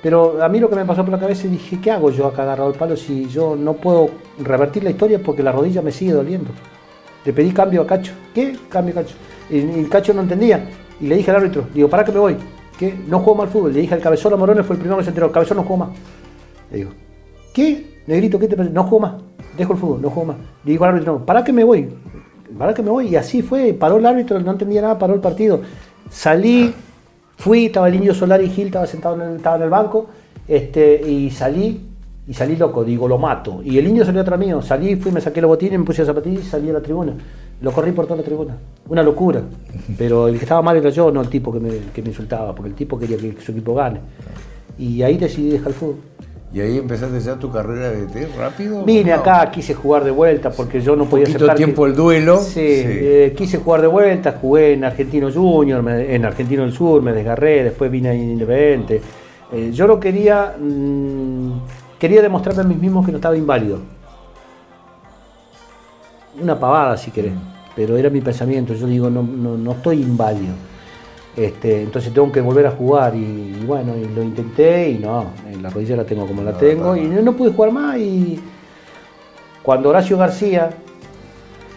Pero 0.01 0.41
a 0.43 0.49
mí 0.49 0.59
lo 0.59 0.69
que 0.69 0.75
me 0.75 0.83
pasó 0.85 1.03
por 1.03 1.13
la 1.13 1.19
cabeza 1.19 1.47
dije, 1.47 1.79
¿qué 1.81 1.91
hago 1.91 2.09
yo 2.11 2.27
acá 2.27 2.43
agarrado 2.43 2.69
el 2.69 2.75
palo 2.77 2.95
si 2.97 3.27
yo 3.29 3.55
no 3.55 3.73
puedo 3.73 4.09
revertir 4.39 4.83
la 4.83 4.89
historia 4.89 5.19
porque 5.23 5.41
la 5.43 5.51
rodilla 5.51 5.81
me 5.81 5.91
sigue 5.91 6.11
doliendo? 6.11 6.49
Le 7.25 7.33
pedí 7.33 7.51
cambio 7.51 7.81
a 7.81 7.87
Cacho. 7.87 8.13
¿Qué? 8.33 8.55
Cambio 8.69 8.93
a 8.93 9.01
Cacho. 9.01 9.15
Y, 9.49 9.57
y 9.57 9.79
el 9.79 9.89
Cacho 9.89 10.13
no 10.13 10.21
entendía. 10.21 10.69
Y 10.99 11.07
le 11.07 11.15
dije 11.15 11.31
al 11.31 11.37
árbitro, 11.37 11.65
digo, 11.73 11.89
¿para 11.89 12.03
que 12.03 12.11
me 12.11 12.19
voy? 12.19 12.37
¿Qué? 12.77 12.93
No 13.07 13.19
juego 13.19 13.43
más 13.43 13.49
fútbol. 13.49 13.73
Le 13.73 13.81
dije 13.81 13.93
al 13.93 14.01
cabezón 14.01 14.33
a 14.33 14.35
Morones, 14.35 14.65
fue 14.65 14.75
el 14.75 14.79
primero 14.79 14.97
que 14.97 15.03
se 15.03 15.09
enteró. 15.09 15.31
Cabezón 15.31 15.57
no 15.57 15.63
juego 15.63 15.85
más. 15.85 15.89
Le 16.71 16.77
digo, 16.77 16.91
¿qué? 17.53 18.01
Negrito, 18.07 18.39
¿qué 18.39 18.47
te 18.47 18.55
parece? 18.55 18.73
No 18.73 18.83
juego 18.83 18.99
más. 19.01 19.13
Dejo 19.57 19.73
el 19.73 19.79
fútbol, 19.79 20.01
no 20.01 20.09
juego 20.09 20.33
más. 20.33 20.37
Le 20.63 20.71
digo 20.71 20.83
al 20.85 20.91
árbitro, 20.91 21.13
no, 21.13 21.25
¿para 21.25 21.43
que 21.43 21.53
me 21.53 21.63
voy? 21.63 21.89
¿Para 22.57 22.73
que 22.73 22.81
me 22.81 22.89
voy? 22.89 23.07
Y 23.07 23.15
así 23.15 23.41
fue. 23.41 23.73
Paró 23.73 23.97
el 23.97 24.05
árbitro, 24.05 24.39
no 24.39 24.51
entendía 24.51 24.81
nada, 24.81 24.97
paró 24.97 25.13
el 25.13 25.21
partido. 25.21 25.61
Salí, 26.09 26.73
fui, 27.37 27.65
estaba 27.65 27.87
el 27.87 27.95
Indio 27.95 28.13
Solar 28.13 28.41
y 28.41 28.49
Gil, 28.49 28.67
estaba 28.67 28.85
sentado 28.85 29.15
en 29.15 29.21
el, 29.21 29.35
estaba 29.37 29.55
en 29.55 29.63
el 29.63 29.69
banco, 29.69 30.07
este, 30.47 31.01
y 31.09 31.29
salí, 31.31 31.89
y 32.27 32.33
salí 32.33 32.55
loco, 32.55 32.83
digo, 32.83 33.07
lo 33.07 33.17
mato. 33.17 33.61
Y 33.63 33.77
el 33.77 33.87
Indio 33.87 34.05
salió 34.05 34.21
atrás 34.21 34.39
mío, 34.39 34.61
salí, 34.61 34.95
fui, 34.95 35.11
me 35.11 35.19
saqué 35.21 35.41
los 35.41 35.49
botines, 35.49 35.77
me 35.77 35.85
puse 35.85 35.99
las 36.01 36.07
zapatillas 36.07 36.43
y 36.45 36.47
salí 36.49 36.69
a 36.69 36.73
la 36.73 36.81
tribuna. 36.81 37.13
Lo 37.61 37.71
corrí 37.71 37.91
por 37.91 38.05
toda 38.05 38.17
la 38.17 38.23
tribuna. 38.23 38.55
Una 38.89 39.03
locura. 39.03 39.41
Pero 39.97 40.27
el 40.27 40.37
que 40.37 40.43
estaba 40.45 40.61
mal 40.61 40.77
era 40.77 40.89
yo, 40.89 41.11
no 41.11 41.21
el 41.21 41.29
tipo 41.29 41.51
que 41.51 41.59
me, 41.59 41.69
que 41.93 42.01
me 42.01 42.09
insultaba, 42.09 42.53
porque 42.55 42.69
el 42.69 42.75
tipo 42.75 42.97
quería 42.97 43.17
que 43.17 43.35
su 43.41 43.51
equipo 43.51 43.73
gane. 43.75 43.99
Y 44.77 45.01
ahí 45.01 45.17
decidí 45.17 45.49
dejar 45.51 45.67
el 45.69 45.73
fútbol. 45.73 45.95
¿Y 46.53 46.61
ahí 46.61 46.77
empezaste 46.77 47.19
ya 47.19 47.35
tu 47.35 47.49
carrera 47.51 47.89
de 47.89 48.05
DT 48.05 48.37
rápido? 48.37 48.83
Vine 48.83 49.09
No. 49.11 49.17
acá, 49.17 49.49
quise 49.49 49.73
jugar 49.73 50.03
de 50.03 50.11
vuelta 50.11 50.51
porque 50.51 50.81
yo 50.81 50.95
no 50.95 51.05
podía 51.05 51.25
aceptar 51.25 51.51
que- 51.51 51.55
tiempo 51.63 51.87
el 51.87 51.95
duelo. 51.95 52.37
Sí, 52.39 52.59
eh, 52.63 53.33
quise 53.35 53.57
jugar 53.57 53.81
de 53.81 53.87
vuelta, 53.87 54.37
jugué 54.39 54.73
en 54.73 54.83
Argentino 54.83 55.31
Junior, 55.31 55.81
me- 55.81 56.13
en 56.13 56.25
Argentino 56.25 56.61
del 56.61 56.71
Sur, 56.71 57.01
me 57.01 57.11
desgarré, 57.11 57.63
después 57.63 57.89
vine 57.89 58.09
a 58.09 58.13
Independiente. 58.13 59.01
Eh, 59.51 59.71
yo 59.73 59.87
lo 59.87 59.99
quería, 59.99 60.55
mm, 60.59 61.51
quería 62.03 62.21
demostrarme 62.21 62.63
a 62.63 62.65
mí 62.65 62.75
mismo 62.75 63.01
que 63.05 63.13
no 63.13 63.17
estaba 63.17 63.37
inválido. 63.37 63.79
Una 66.37 66.59
pavada 66.59 66.97
si 66.97 67.11
querés, 67.11 67.31
pero 67.77 67.95
era 67.95 68.09
mi 68.09 68.19
pensamiento, 68.19 68.73
yo 68.73 68.87
digo, 68.87 69.09
no, 69.09 69.23
no, 69.23 69.57
no 69.57 69.71
estoy 69.71 70.01
inválido. 70.01 70.53
Este, 71.33 71.81
entonces 71.83 72.13
tengo 72.13 72.29
que 72.29 72.41
volver 72.41 72.67
a 72.67 72.71
jugar 72.71 73.15
y, 73.15 73.19
y 73.19 73.63
bueno, 73.65 73.95
y 73.95 74.13
lo 74.13 74.21
intenté 74.21 74.89
y 74.89 74.97
no, 74.97 75.27
la 75.61 75.69
rodilla 75.69 75.95
la 75.95 76.03
tengo 76.03 76.27
como 76.27 76.43
la 76.43 76.51
No, 76.51 76.57
tengo 76.57 76.93
no. 76.93 76.97
y 76.97 77.07
no, 77.07 77.21
no 77.21 77.37
pude 77.37 77.53
jugar 77.53 77.71
más 77.71 77.97
y 77.97 78.37
cuando 79.61 79.87
Horacio 79.87 80.17
García, 80.17 80.71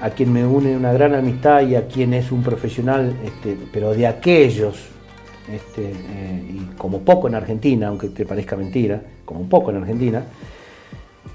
a 0.02 0.10
quien 0.10 0.32
me 0.32 0.44
une 0.44 0.76
una 0.76 0.92
gran 0.92 1.14
amistad 1.14 1.60
y 1.60 1.76
a 1.76 1.86
quien 1.86 2.12
es 2.14 2.32
un 2.32 2.42
profesional, 2.42 3.14
este, 3.24 3.56
pero 3.72 3.94
de 3.94 4.08
aquellos, 4.08 4.88
este, 5.52 5.90
eh, 5.92 6.44
y 6.50 6.76
como 6.76 7.00
poco 7.00 7.28
en 7.28 7.34
Argentina, 7.34 7.88
aunque 7.88 8.08
te 8.08 8.24
parezca 8.26 8.56
mentira, 8.56 9.00
como 9.24 9.40
un 9.40 9.48
poco 9.48 9.70
en 9.70 9.76
Argentina, 9.78 10.22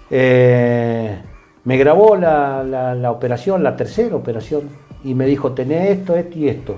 eh, 0.09 1.17
me 1.63 1.77
grabó 1.77 2.15
la, 2.15 2.63
la- 2.63 2.95
la 2.95 3.11
operación, 3.11 3.63
la 3.63 3.75
tercera 3.75 4.15
operación, 4.15 4.63
y 5.03 5.13
me 5.13 5.25
dijo, 5.25 5.53
tenés 5.53 5.89
esto, 5.99 6.15
esto 6.15 6.37
y 6.39 6.49
esto. 6.49 6.75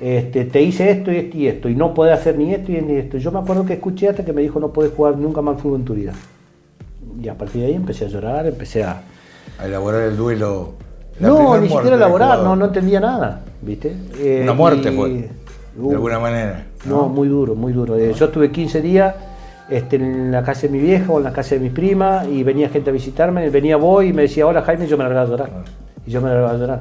Este, 0.00 0.44
te 0.44 0.60
hice 0.60 0.90
esto 0.90 1.12
y 1.12 1.16
esto 1.16 1.36
y 1.38 1.46
esto, 1.48 1.68
y 1.68 1.74
no 1.74 1.94
podés 1.94 2.14
hacer 2.18 2.36
ni 2.36 2.52
esto 2.52 2.72
y 2.72 2.80
ni 2.82 2.94
esto. 2.96 3.16
Yo 3.18 3.30
me 3.32 3.38
acuerdo 3.38 3.64
que 3.64 3.74
escuché 3.74 4.08
hasta 4.08 4.24
que 4.24 4.32
me 4.32 4.42
dijo, 4.42 4.58
no 4.60 4.72
podés 4.72 4.92
jugar 4.92 5.16
nunca 5.16 5.40
más 5.40 5.60
fútbol 5.60 5.80
en 5.80 5.84
tu 5.84 5.94
vida. 5.94 6.12
Y 7.22 7.28
a 7.28 7.38
partir 7.38 7.62
de 7.62 7.68
ahí 7.68 7.74
empecé 7.74 8.04
a 8.06 8.08
llorar, 8.08 8.46
empecé 8.46 8.82
a... 8.84 9.02
A 9.58 9.66
elaborar 9.66 10.02
el 10.02 10.16
duelo. 10.16 10.72
La 11.20 11.28
no, 11.28 11.56
ni 11.60 11.68
siquiera 11.68 11.94
elaborar, 11.96 12.40
no, 12.40 12.56
no 12.56 12.64
entendía 12.66 12.98
nada, 12.98 13.42
¿viste? 13.62 13.94
Eh, 14.18 14.40
Una 14.42 14.52
muerte 14.52 14.90
y- 14.92 14.96
fue. 14.96 15.28
Uh, 15.76 15.88
De 15.88 15.94
alguna 15.96 16.18
manera. 16.18 16.66
no, 16.84 17.08
muy 17.08 17.28
duro, 17.28 17.54
muy 17.54 17.72
duro. 17.72 17.96
Eh, 17.96 18.12
Yo 18.14 18.26
estuve 18.26 18.50
15 18.52 18.80
días 18.80 19.14
este, 19.68 19.96
en 19.96 20.30
la 20.30 20.42
casa 20.42 20.62
de 20.62 20.68
mi 20.68 20.78
vieja 20.78 21.10
o 21.12 21.18
en 21.18 21.24
la 21.24 21.32
casa 21.32 21.54
de 21.56 21.60
mis 21.60 21.72
primas 21.72 22.28
y 22.28 22.42
venía 22.42 22.68
gente 22.68 22.90
a 22.90 22.92
visitarme, 22.92 23.48
venía 23.50 23.76
vos 23.76 24.04
y 24.04 24.12
me 24.12 24.22
decía, 24.22 24.46
hola 24.46 24.62
Jaime, 24.62 24.84
y 24.84 24.88
yo 24.88 24.96
me 24.96 25.04
largaba 25.04 25.26
a 25.26 25.30
llorar. 25.30 25.50
Y 26.06 26.10
yo 26.10 26.20
me 26.20 26.28
largaba 26.28 26.52
a 26.52 26.56
llorar. 26.56 26.80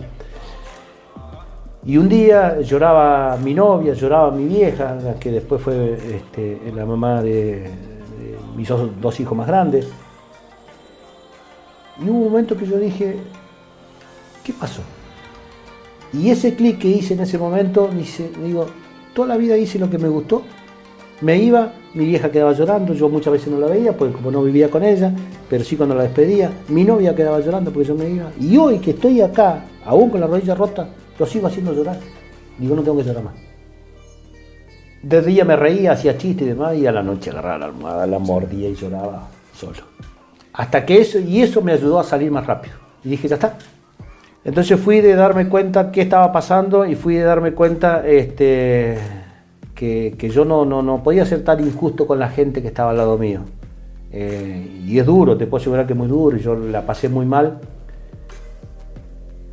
Y 1.85 1.97
un 1.97 2.07
día 2.07 2.59
lloraba 2.61 3.35
mi 3.37 3.53
novia, 3.53 3.93
lloraba 3.93 4.31
mi 4.31 4.45
vieja, 4.45 4.97
que 5.19 5.31
después 5.31 5.61
fue 5.61 5.97
este, 6.15 6.59
la 6.73 6.85
mamá 6.85 7.21
de, 7.21 7.61
de 7.61 8.37
mis 8.55 8.67
dos, 8.69 8.89
dos 9.01 9.19
hijos 9.19 9.37
más 9.37 9.47
grandes. 9.47 9.87
Y 11.99 12.09
hubo 12.09 12.19
un 12.19 12.23
momento 12.31 12.55
que 12.55 12.65
yo 12.65 12.77
dije, 12.77 13.17
¿qué 14.43 14.53
pasó? 14.53 14.81
Y 16.13 16.29
ese 16.29 16.55
clic 16.55 16.79
que 16.79 16.87
hice 16.87 17.15
en 17.15 17.21
ese 17.21 17.37
momento, 17.37 17.87
dice, 17.87 18.31
digo, 18.43 18.67
toda 19.13 19.27
la 19.29 19.37
vida 19.37 19.57
hice 19.57 19.79
lo 19.79 19.89
que 19.89 19.97
me 19.97 20.07
gustó. 20.07 20.43
Me 21.21 21.37
iba, 21.37 21.71
mi 21.93 22.05
vieja 22.05 22.29
quedaba 22.31 22.53
llorando, 22.53 22.93
yo 22.93 23.07
muchas 23.07 23.33
veces 23.33 23.47
no 23.47 23.59
la 23.59 23.67
veía, 23.67 23.95
porque 23.95 24.13
como 24.13 24.29
no 24.29 24.43
vivía 24.43 24.69
con 24.69 24.83
ella, 24.83 25.13
pero 25.49 25.63
sí 25.63 25.77
cuando 25.77 25.95
la 25.95 26.03
despedía, 26.03 26.51
mi 26.67 26.83
novia 26.83 27.15
quedaba 27.15 27.39
llorando 27.39 27.71
porque 27.71 27.87
yo 27.87 27.95
me 27.95 28.09
iba. 28.09 28.31
Y 28.39 28.57
hoy 28.57 28.79
que 28.79 28.91
estoy 28.91 29.21
acá, 29.21 29.63
aún 29.85 30.09
con 30.09 30.19
la 30.19 30.27
rodilla 30.27 30.55
rota, 30.55 30.89
lo 31.17 31.25
sigo 31.25 31.47
haciendo 31.47 31.73
llorar. 31.73 31.97
Digo, 32.57 32.75
no 32.75 32.81
tengo 32.81 32.97
que 32.97 33.03
llorar 33.03 33.23
más. 33.23 33.33
De 35.01 35.21
día 35.21 35.45
me 35.45 35.55
reía, 35.55 35.93
hacía 35.93 36.17
chistes 36.17 36.45
y 36.45 36.49
demás, 36.49 36.75
y 36.75 36.87
a 36.87 36.91
la 36.91 37.03
noche 37.03 37.29
agarraba 37.29 37.57
la 37.59 37.65
almohada, 37.65 38.07
la 38.07 38.19
mordía 38.19 38.69
y 38.69 38.75
lloraba 38.75 39.27
solo. 39.53 39.79
Hasta 40.53 40.85
que 40.85 41.01
eso, 41.01 41.19
y 41.19 41.41
eso 41.41 41.61
me 41.61 41.73
ayudó 41.73 41.99
a 41.99 42.03
salir 42.03 42.31
más 42.31 42.45
rápido. 42.45 42.75
Y 43.03 43.09
dije, 43.09 43.27
ya 43.27 43.35
está, 43.35 43.57
entonces 44.45 44.79
fui 44.79 44.99
de 45.01 45.15
darme 45.15 45.47
cuenta 45.47 45.91
qué 45.91 46.01
estaba 46.01 46.31
pasando 46.31 46.85
y 46.85 46.95
fui 46.95 47.15
de 47.15 47.23
darme 47.23 47.53
cuenta 47.53 48.05
este, 48.05 48.97
que, 49.73 50.29
yo 50.33 50.45
no, 50.45 50.65
no, 50.65 50.81
no 50.81 51.03
podía 51.03 51.25
ser 51.25 51.43
tan 51.43 51.65
injusto 51.65 52.07
con 52.07 52.19
la 52.19 52.29
gente 52.29 52.61
que 52.61 52.67
estaba 52.67 52.91
al 52.91 52.97
lado 52.97 53.17
mío. 53.17 53.41
Eh, 54.11 54.81
y 54.85 54.99
es 54.99 55.05
duro, 55.05 55.37
te 55.37 55.47
puedo 55.47 55.61
asegurar 55.61 55.87
que 55.87 55.93
es 55.93 55.99
muy 55.99 56.07
duro, 56.07 56.37
y 56.37 56.41
yo 56.41 56.55
la 56.55 56.85
pasé 56.85 57.09
muy 57.09 57.25
mal. 57.25 57.59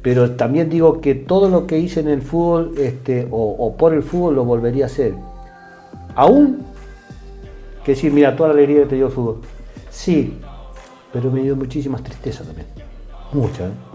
Pero 0.03 0.33
también 0.33 0.69
digo 0.69 1.01
que 1.01 1.15
todo 1.15 1.49
lo 1.49 1.67
que 1.67 1.79
hice 1.79 2.01
en 2.01 2.09
el 2.09 2.23
fútbol 2.23 2.73
este, 2.79 3.29
o, 3.31 3.57
o 3.59 3.77
por 3.77 3.93
el 3.95 4.03
fútbol 4.03 4.35
lo 4.35 4.45
volvería 4.45 4.85
a 4.85 4.87
hacer. 4.87 5.15
Aún 6.15 6.65
que 7.85 7.93
decir, 7.93 8.13
mira, 8.13 8.37
toda 8.37 8.51
la 8.51 8.55
alegría 8.55 8.83
que 8.83 8.91
te 8.91 8.97
dio 8.97 9.07
el 9.07 9.13
fútbol. 9.13 9.41
Sí, 9.91 10.39
pero 11.13 11.31
me 11.31 11.43
dio 11.43 11.57
muchísimas 11.57 12.03
tristezas 12.03 12.47
también. 12.47 12.67
Muchas. 13.33 13.71
¿eh? 13.71 13.90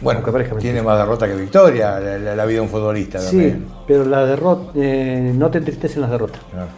Bueno, 0.00 0.20
tiene 0.60 0.80
más 0.82 0.96
derrota 0.98 1.26
que 1.26 1.34
victoria 1.34 1.98
la, 1.98 2.18
la- 2.18 2.36
la 2.36 2.44
vida 2.46 2.56
de 2.56 2.60
un 2.60 2.68
futbolista 2.68 3.18
Sí, 3.18 3.26
también. 3.26 3.66
pero 3.86 4.04
la 4.04 4.24
derrota, 4.24 4.70
eh, 4.76 5.32
no 5.34 5.50
te 5.50 5.58
entristecen 5.58 6.02
las 6.02 6.10
derrotas. 6.10 6.40
Claro. 6.52 6.68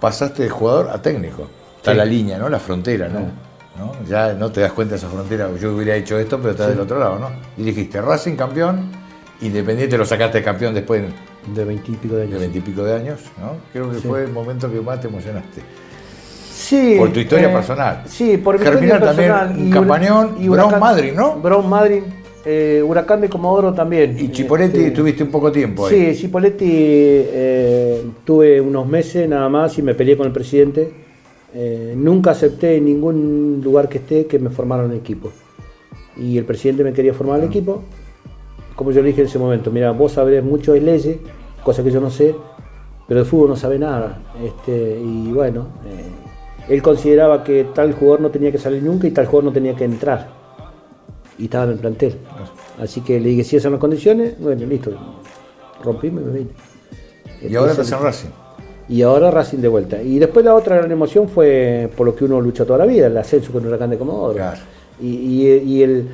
Pasaste 0.00 0.44
de 0.44 0.48
jugador 0.50 0.90
a 0.90 1.02
técnico. 1.02 1.48
Está 1.78 1.90
Sí. 1.92 1.96
la 1.98 2.04
línea, 2.04 2.38
¿no? 2.38 2.48
La 2.48 2.60
frontera, 2.60 3.08
¿no? 3.08 3.20
¿No? 3.78 3.92
Ya 4.08 4.34
no 4.34 4.52
te 4.52 4.60
das 4.60 4.72
cuenta 4.72 4.92
de 4.92 4.98
esa 4.98 5.08
frontera. 5.08 5.48
Yo 5.60 5.74
hubiera 5.74 5.96
hecho 5.96 6.18
esto, 6.18 6.38
pero 6.38 6.50
estás 6.50 6.68
del 6.68 6.78
otro 6.80 6.98
lado, 7.00 7.18
¿no? 7.18 7.30
Y 7.56 7.64
dijiste 7.64 8.00
Racing 8.00 8.36
campeón, 8.36 8.90
Independiente 9.40 9.98
lo 9.98 10.04
sacaste 10.04 10.40
campeón 10.40 10.72
después 10.72 11.02
De 11.52 11.64
veintipico 11.64 12.14
de 12.14 12.20
de 12.20 12.26
años. 12.28 12.38
veintipico 12.38 12.84
de 12.84 12.94
años, 12.94 13.20
¿no? 13.40 13.56
Creo 13.72 13.90
que 13.90 13.98
Sí. 13.98 14.06
fue 14.06 14.22
el 14.22 14.30
momento 14.30 14.70
que 14.70 14.80
más 14.80 15.00
te 15.00 15.08
emocionaste. 15.08 15.62
Sí, 16.54 16.94
Por 16.96 17.12
tu 17.12 17.18
historia 17.18 17.48
eh, 17.50 17.52
personal. 17.52 18.02
Sí, 18.06 18.36
por 18.36 18.56
mi 18.58 18.64
Germinal 18.64 18.98
historia 19.02 19.06
también, 19.08 19.32
personal. 19.32 19.58
un 19.58 19.66
y 19.68 19.70
campañón, 19.72 20.36
y 20.38 20.48
Brown 20.48 20.78
Madrid, 20.78 21.12
¿no? 21.12 21.34
Brown 21.40 21.68
Madrid, 21.68 22.02
eh, 22.44 22.82
Huracán 22.84 23.20
de 23.20 23.28
Comodoro 23.28 23.72
también. 23.72 24.16
Y 24.18 24.30
Chipoletti 24.30 24.78
Este, 24.78 24.90
tuviste 24.90 25.22
un 25.22 25.30
poco 25.30 25.50
tiempo 25.52 25.86
ahí. 25.86 26.12
Sí, 26.14 26.22
Chipoletti 26.22 26.68
eh, 26.70 28.02
tuve 28.24 28.60
unos 28.60 28.86
meses 28.86 29.28
nada 29.28 29.48
más 29.48 29.78
y 29.78 29.82
me 29.82 29.94
peleé 29.94 30.16
con 30.16 30.26
el 30.26 30.32
presidente 30.32 31.02
eh, 31.54 31.92
nunca 31.96 32.30
acepté 32.30 32.76
en 32.76 32.86
ningún 32.86 33.60
lugar 33.62 33.88
que 33.88 33.98
esté 33.98 34.26
que 34.26 34.38
me 34.38 34.50
formaran 34.50 34.86
un 34.86 34.96
equipo. 34.96 35.30
Y 36.16 36.38
el 36.38 36.44
presidente 36.44 36.84
me 36.84 36.92
quería 36.92 37.14
formar 37.14 37.40
el 37.40 37.46
equipo. 37.46 37.82
Como 38.74 38.90
yo 38.90 39.02
le 39.02 39.08
dije 39.08 39.20
en 39.20 39.26
ese 39.26 39.38
momento, 39.38 39.70
mira, 39.70 39.90
vos 39.92 40.12
sabrés 40.12 40.42
mucho 40.42 40.72
de 40.72 40.80
leyes, 40.80 41.18
cosa 41.62 41.82
que 41.82 41.90
yo 41.90 42.00
no 42.00 42.10
sé, 42.10 42.34
pero 43.06 43.20
de 43.20 43.26
fútbol 43.26 43.50
no 43.50 43.56
sabe 43.56 43.78
nada. 43.78 44.22
Este, 44.42 44.98
y 44.98 45.30
bueno, 45.32 45.68
eh, 45.86 46.74
él 46.74 46.82
consideraba 46.82 47.44
que 47.44 47.66
tal 47.74 47.92
jugador 47.92 48.22
no 48.22 48.30
tenía 48.30 48.50
que 48.50 48.58
salir 48.58 48.82
nunca 48.82 49.06
y 49.06 49.10
tal 49.10 49.26
jugador 49.26 49.44
no 49.44 49.52
tenía 49.52 49.74
que 49.74 49.84
entrar. 49.84 50.41
Y 51.38 51.44
estaba 51.44 51.64
en 51.64 51.70
el 51.70 51.78
plantel. 51.78 52.16
Así 52.80 53.00
que 53.00 53.18
le 53.20 53.30
dije, 53.30 53.44
si 53.44 53.56
esas 53.56 53.64
son 53.64 53.72
las 53.72 53.80
condiciones, 53.80 54.38
bueno, 54.38 54.66
listo. 54.66 54.90
Rompimos 55.82 56.22
y 56.22 56.24
me 56.26 56.32
vine. 56.32 56.50
Y 57.48 57.56
ahora 57.56 57.72
estás 57.72 57.90
en 57.90 58.00
Racing. 58.00 58.28
y 58.88 59.02
ahora 59.02 59.30
Racing 59.30 59.58
de 59.58 59.68
vuelta. 59.68 60.00
Y 60.02 60.18
después 60.18 60.44
la 60.44 60.54
otra 60.54 60.76
gran 60.76 60.90
emoción 60.92 61.28
fue 61.28 61.90
por 61.96 62.06
lo 62.06 62.14
que 62.14 62.24
uno 62.24 62.40
lucha 62.40 62.64
toda 62.64 62.78
la 62.78 62.86
vida, 62.86 63.06
el 63.08 63.16
ascenso 63.16 63.50
con 63.52 63.66
Huracán 63.66 63.90
de 63.90 63.98
Comodoro. 63.98 64.34
Claro. 64.34 64.60
Y, 65.00 65.06
y- 65.08 65.58
y 65.58 65.82
el... 65.82 66.08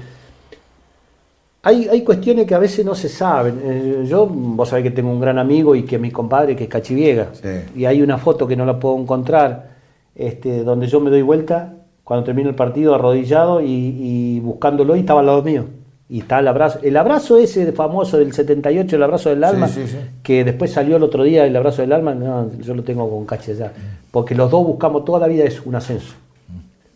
Hay, 1.63 1.89
hay 1.89 2.03
cuestiones 2.03 2.47
que 2.47 2.55
a 2.55 2.59
veces 2.59 2.85
no 2.87 2.95
se 2.95 3.09
saben. 3.09 3.61
Eh, 3.63 4.05
yo, 4.07 4.27
vos 4.27 4.69
sabés 4.69 4.85
que 4.85 4.91
tengo 4.93 5.11
un 5.11 5.21
gran 5.21 5.39
amigo 5.39 5.75
y 5.75 5.83
que 5.83 5.97
es 5.97 6.01
mi 6.01 6.11
compadre, 6.11 6.55
que 6.57 6.65
es 6.65 6.71
Cachiviega. 6.71 7.31
Sí. 7.33 7.49
Y 7.81 7.85
hay 7.85 8.01
una 8.01 8.17
foto 8.17 8.47
que 8.47 8.57
no 8.57 8.65
la 8.65 8.79
puedo 8.79 8.97
encontrar, 8.97 9.71
este, 10.15 10.63
donde 10.63 10.87
yo 10.87 11.01
me 11.01 11.11
doy 11.11 11.23
vuelta 11.23 11.75
cuando 12.09 12.25
termino 12.25 12.49
el 12.49 12.55
partido 12.55 12.95
arrodillado 12.95 13.61
y, 13.61 13.67
y 13.67 14.41
buscándolo 14.41 14.97
y 14.97 15.01
estaba 15.01 15.21
al 15.21 15.27
lado 15.27 15.43
mío. 15.43 15.67
Y 16.09 16.21
está 16.21 16.39
el 16.39 16.49
abrazo. 16.49 16.79
El 16.83 16.97
abrazo 16.97 17.37
ese 17.37 17.71
famoso 17.73 18.17
del 18.17 18.33
78, 18.33 18.97
el 18.97 19.03
abrazo 19.03 19.29
del 19.29 19.45
alma, 19.45 19.69
sí, 19.69 19.87
sí. 19.87 19.99
que 20.23 20.43
después 20.43 20.73
salió 20.73 20.97
el 20.97 21.03
otro 21.03 21.23
día 21.23 21.45
el 21.45 21.55
abrazo 21.55 21.83
del 21.83 21.93
alma, 21.93 22.15
no, 22.15 22.51
yo 22.61 22.75
lo 22.75 22.83
tengo 22.83 23.11
con 23.11 23.27
Cachi 23.27 23.51
allá. 23.51 23.75
Porque 24.11 24.35
los 24.35 24.51
dos 24.51 24.67
buscamos 24.67 25.05
toda 25.05 25.21
la 25.21 25.27
vida 25.27 25.45
es 25.45 25.61
un 25.67 25.75
ascenso. 25.75 26.15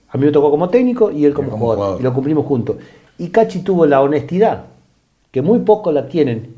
A 0.09 0.17
mí 0.17 0.25
me 0.25 0.33
tocó 0.33 0.51
como 0.51 0.71
técnico 0.71 1.11
y 1.11 1.27
él 1.27 1.35
como, 1.35 1.51
como 1.51 1.61
jugador, 1.63 1.85
jugador. 1.85 2.01
Y 2.01 2.05
lo 2.05 2.15
cumplimos 2.15 2.47
juntos. 2.47 2.77
Y 3.19 3.29
Cachi 3.29 3.59
tuvo 3.61 3.85
la 3.85 4.01
honestidad, 4.01 4.65
que 5.31 5.43
muy 5.43 5.59
poco 5.59 5.93
la 5.93 6.09
tienen, 6.09 6.55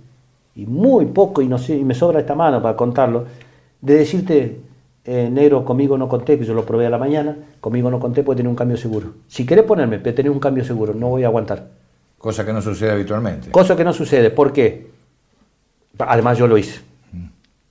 y 0.54 0.64
muy 0.64 1.06
poco, 1.06 1.42
y, 1.42 1.48
no 1.48 1.58
sé, 1.58 1.76
y 1.76 1.82
me 1.82 1.94
sobra 1.94 2.20
esta 2.20 2.36
mano 2.36 2.62
para 2.62 2.76
contarlo, 2.76 3.24
de 3.80 3.94
decirte, 3.94 4.60
eh, 5.06 5.28
negro, 5.30 5.64
conmigo 5.64 5.98
no 5.98 6.08
conté, 6.08 6.38
que 6.38 6.44
yo 6.44 6.54
lo 6.54 6.64
probé 6.64 6.86
a 6.86 6.90
la 6.90 6.98
mañana, 6.98 7.36
conmigo 7.60 7.90
no 7.90 8.00
conté 8.00 8.22
porque 8.22 8.38
tenía 8.38 8.50
un 8.50 8.56
cambio 8.56 8.76
seguro. 8.76 9.08
Si 9.28 9.44
querés 9.44 9.64
ponerme, 9.64 9.98
pero 9.98 10.14
tenés 10.14 10.32
un 10.32 10.40
cambio 10.40 10.64
seguro, 10.64 10.94
no 10.94 11.08
voy 11.08 11.24
a 11.24 11.26
aguantar. 11.26 11.68
Cosa 12.18 12.44
que 12.46 12.52
no 12.52 12.62
sucede 12.62 12.90
habitualmente. 12.92 13.50
Cosa 13.50 13.76
que 13.76 13.84
no 13.84 13.92
sucede, 13.92 14.30
¿por 14.30 14.52
qué? 14.52 14.86
Además 15.98 16.38
yo 16.38 16.46
lo 16.46 16.56
hice. 16.58 16.80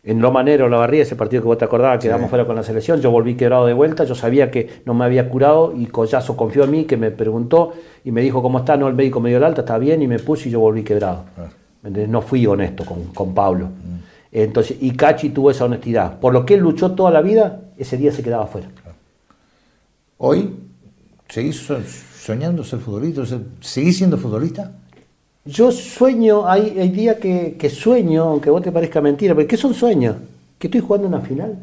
En 0.06 0.20
Loma 0.22 0.44
Negro, 0.44 0.68
La 0.68 0.76
Barría, 0.76 1.04
ese 1.04 1.16
partido 1.16 1.42
que 1.42 1.48
vos 1.48 1.58
te 1.58 1.64
acordabas, 1.64 1.98
quedamos 2.00 2.26
Sí. 2.26 2.30
fuera 2.30 2.46
con 2.46 2.58
la 2.58 2.64
selección, 2.64 3.00
yo 3.00 3.10
volví 3.10 3.36
quebrado 3.36 3.66
de 3.66 3.72
vuelta, 3.74 4.04
yo 4.04 4.16
sabía 4.16 4.52
que 4.52 4.82
no 4.86 4.94
me 4.94 5.06
había 5.06 5.30
curado 5.30 5.74
y 5.74 5.86
Collazo 5.86 6.36
confió 6.36 6.66
en 6.66 6.72
mí, 6.72 6.84
que 6.84 6.98
me 6.98 7.10
preguntó 7.10 7.72
y 8.04 8.12
me 8.12 8.20
dijo 8.22 8.42
cómo 8.42 8.60
está, 8.60 8.76
no, 8.76 8.90
el 8.90 8.96
médico 8.96 9.22
me 9.22 9.30
dio 9.30 9.38
el 9.38 9.46
alta, 9.46 9.62
está 9.62 9.78
bien 9.78 10.02
y 10.02 10.08
me 10.10 10.20
puse 10.20 10.50
y 10.50 10.52
yo 10.52 10.60
volví 10.60 10.84
quebrado. 10.84 11.24
Claro. 11.36 11.52
¿Me 11.84 11.88
entendés? 11.88 12.10
No 12.12 12.22
fui 12.22 12.46
honesto 12.46 12.84
con, 12.84 13.06
con 13.14 13.34
Pablo. 13.34 13.70
Entonces, 14.34 14.78
y 14.82 14.92
Cachi 14.92 15.30
tuvo 15.30 15.52
esa 15.52 15.66
honestidad. 15.66 16.20
Por 16.20 16.34
lo 16.34 16.46
que 16.46 16.56
él 16.56 16.62
luchó 16.62 16.92
toda 16.94 17.12
la 17.12 17.22
vida, 17.22 17.62
ese 17.78 17.98
día 17.98 18.12
se 18.12 18.24
quedaba 18.24 18.48
fuera. 18.48 18.68
Hoy, 20.18 20.56
¿seguís 21.30 21.58
so- 21.58 21.78
soñando 22.20 22.64
ser 22.64 22.80
futbolista? 22.80 23.24
¿Seguís 23.62 23.98
siendo 23.98 24.18
futbolista? 24.18 24.72
Yo 25.46 25.72
sueño, 25.72 26.48
hay, 26.48 26.80
hay 26.80 26.90
días 26.90 27.18
que, 27.18 27.56
que 27.60 27.70
sueño, 27.70 28.24
aunque 28.24 28.50
vos 28.50 28.62
te 28.62 28.72
parezca 28.72 29.02
mentira, 29.02 29.36
pero 29.36 29.48
¿qué 29.48 29.58
son 29.58 29.74
sueños? 29.74 30.16
Que 30.58 30.68
estoy 30.68 30.82
jugando 30.82 31.08
una 31.08 31.20
final. 31.20 31.58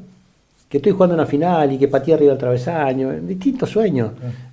Que 0.70 0.76
estoy 0.76 0.92
jugando 0.92 1.14
una 1.16 1.26
final 1.26 1.72
y 1.72 1.78
que 1.78 1.88
pateé 1.88 2.14
arriba 2.14 2.30
del 2.30 2.38
travesaño. 2.38 3.10
Distintos 3.22 3.70
sueños. 3.70 4.12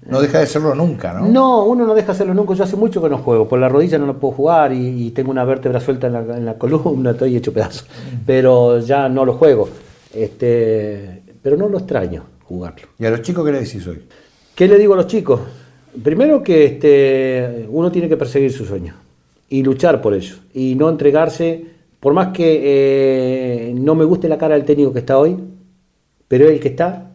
No 0.10 0.20
deja 0.20 0.40
de 0.40 0.48
serlo 0.48 0.74
nunca, 0.74 1.14
¿no? 1.14 1.28
No, 1.28 1.66
uno 1.66 1.86
no 1.86 1.94
deja 1.94 2.14
hacerlo 2.14 2.34
nunca. 2.34 2.56
Yo 2.56 2.64
hace 2.64 2.76
mucho 2.76 3.04
que 3.04 3.08
no 3.08 3.20
juego. 3.20 3.48
Por 3.48 3.60
la 3.60 3.70
rodilla 3.70 4.00
no 4.00 4.08
lo 4.08 4.18
puedo 4.18 4.34
jugar 4.34 4.74
y, 4.74 5.06
y 5.06 5.12
tengo 5.12 5.30
una 5.30 5.46
vértebra 5.46 5.80
suelta 5.80 6.08
en 6.08 6.14
la, 6.14 6.22
en 6.22 6.44
la 6.44 6.58
columna, 6.58 7.12
estoy 7.12 7.38
hecho 7.38 7.54
pedazo. 7.54 7.86
Pero 8.26 8.80
ya 8.80 9.08
no 9.08 9.26
lo 9.26 9.34
juego. 9.34 9.70
Este, 10.12 11.22
pero 11.44 11.56
no 11.56 11.70
lo 11.70 11.78
extraño 11.78 12.24
jugarlo. 12.46 12.88
¿Y 12.98 13.06
a 13.06 13.12
los 13.12 13.22
chicos 13.22 13.46
qué 13.46 13.52
le 13.52 13.60
decís 13.60 13.86
hoy? 13.86 14.02
¿Qué 14.56 14.68
le 14.68 14.80
digo 14.80 14.96
a 14.96 14.98
los 14.98 15.08
chicos? 15.08 15.40
Primero 16.04 16.42
que 16.42 16.66
este, 16.66 17.68
uno 17.70 17.92
tiene 17.92 18.10
que 18.10 18.18
perseguir 18.18 18.52
su 18.52 18.66
sueño 18.66 18.96
y 19.50 19.62
luchar 19.62 20.02
por 20.02 20.16
ello 20.16 20.36
y 20.54 20.74
no 20.74 20.90
entregarse, 20.90 21.64
por 22.00 22.14
más 22.14 22.30
que 22.30 22.62
eh, 22.64 23.74
no 23.76 23.94
me 23.94 24.04
guste 24.04 24.28
la 24.28 24.38
cara 24.38 24.56
del 24.56 24.66
técnico 24.66 24.94
que 24.94 25.00
está 25.00 25.18
hoy, 25.18 25.38
pero 26.28 26.46
es 26.46 26.52
el 26.52 26.60
que 26.60 26.70
está 26.70 27.08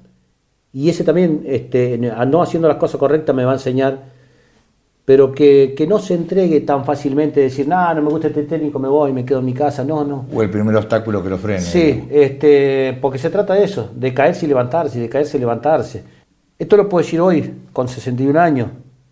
y 0.73 0.89
ese 0.89 1.05
también, 1.05 1.43
este, 1.45 1.99
no 1.99 2.43
haciendo 2.43 2.67
las 2.67 2.79
cosas 2.79 2.99
correctas, 2.99 3.37
me 3.37 3.45
va 3.45 3.51
a 3.51 3.55
enseñar, 3.55 3.99
pero 5.05 5.33
que, 5.33 5.75
que 5.77 5.87
no 5.87 5.99
se 5.99 6.15
entregue 6.15 6.61
tan 6.63 6.87
fácilmente, 6.87 7.41
decir, 7.41 7.69
no, 7.69 7.93
no 7.95 8.01
me 8.01 8.09
gusta 8.09 8.29
este 8.29 8.45
técnico, 8.45 8.79
me 8.79 8.89
voy, 8.89 9.13
me 9.13 9.25
quedo 9.25 9.41
en 9.41 9.45
mi 9.45 9.53
casa, 9.53 9.85
no, 9.85 10.03
no. 10.03 10.25
¿O 10.33 10.43
el 10.43 10.49
primer 10.49 10.75
obstáculo 10.75 11.23
que 11.23 11.29
lo 11.29 11.37
frene? 11.37 11.61
Sí, 11.61 12.05
este, 12.11 12.97
porque 13.03 13.19
se 13.19 13.29
trata 13.29 13.53
de 13.53 13.65
eso, 13.65 13.91
de 13.95 14.15
caerse 14.15 14.47
y 14.47 14.49
levantarse, 14.49 14.99
de 14.99 15.09
caerse 15.11 15.37
y 15.37 15.41
levantarse. 15.41 16.05
Esto 16.59 16.77
lo 16.79 16.89
puedo 16.89 17.05
decir 17.05 17.21
hoy, 17.21 17.53
con 17.73 17.89
61 17.89 18.41
años. 18.41 18.69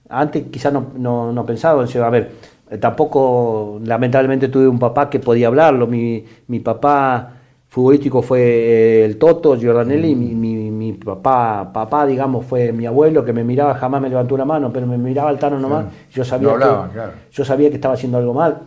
Antes 0.08 0.44
quizás 0.50 0.72
no, 0.72 0.92
no, 0.96 1.30
no 1.30 1.44
pensaba, 1.44 1.82
decía, 1.82 2.06
a 2.06 2.10
ver, 2.10 2.32
tampoco, 2.80 3.80
lamentablemente 3.84 4.48
tuve 4.48 4.66
un 4.66 4.78
papá 4.78 5.10
que 5.10 5.18
podía 5.18 5.48
hablarlo. 5.48 5.86
Mi, 5.86 6.24
mi 6.46 6.60
papá 6.60 7.39
futbolístico 7.70 8.20
fue 8.20 8.40
eh, 8.40 9.04
el 9.04 9.16
Toto, 9.16 9.56
Giordanelli, 9.56 10.10
y 10.10 10.14
mi, 10.16 10.34
mi, 10.34 10.70
mi 10.70 10.92
papá, 10.92 11.70
papá, 11.72 12.04
digamos, 12.04 12.44
fue 12.44 12.72
mi 12.72 12.84
abuelo, 12.84 13.24
que 13.24 13.32
me 13.32 13.44
miraba, 13.44 13.74
jamás 13.74 14.02
me 14.02 14.08
levantó 14.08 14.34
una 14.34 14.44
mano, 14.44 14.72
pero 14.72 14.86
me 14.86 14.98
miraba 14.98 15.30
al 15.30 15.38
Tano 15.38 15.58
nomás. 15.58 15.84
Claro. 15.84 15.96
Yo 16.10 16.24
sabía 16.24 16.48
No 16.48 16.54
hablaba, 16.54 16.88
que, 16.88 16.94
claro. 16.94 17.12
yo 17.30 17.44
sabía 17.44 17.68
que 17.70 17.76
estaba 17.76 17.94
haciendo 17.94 18.18
algo 18.18 18.34
mal. 18.34 18.58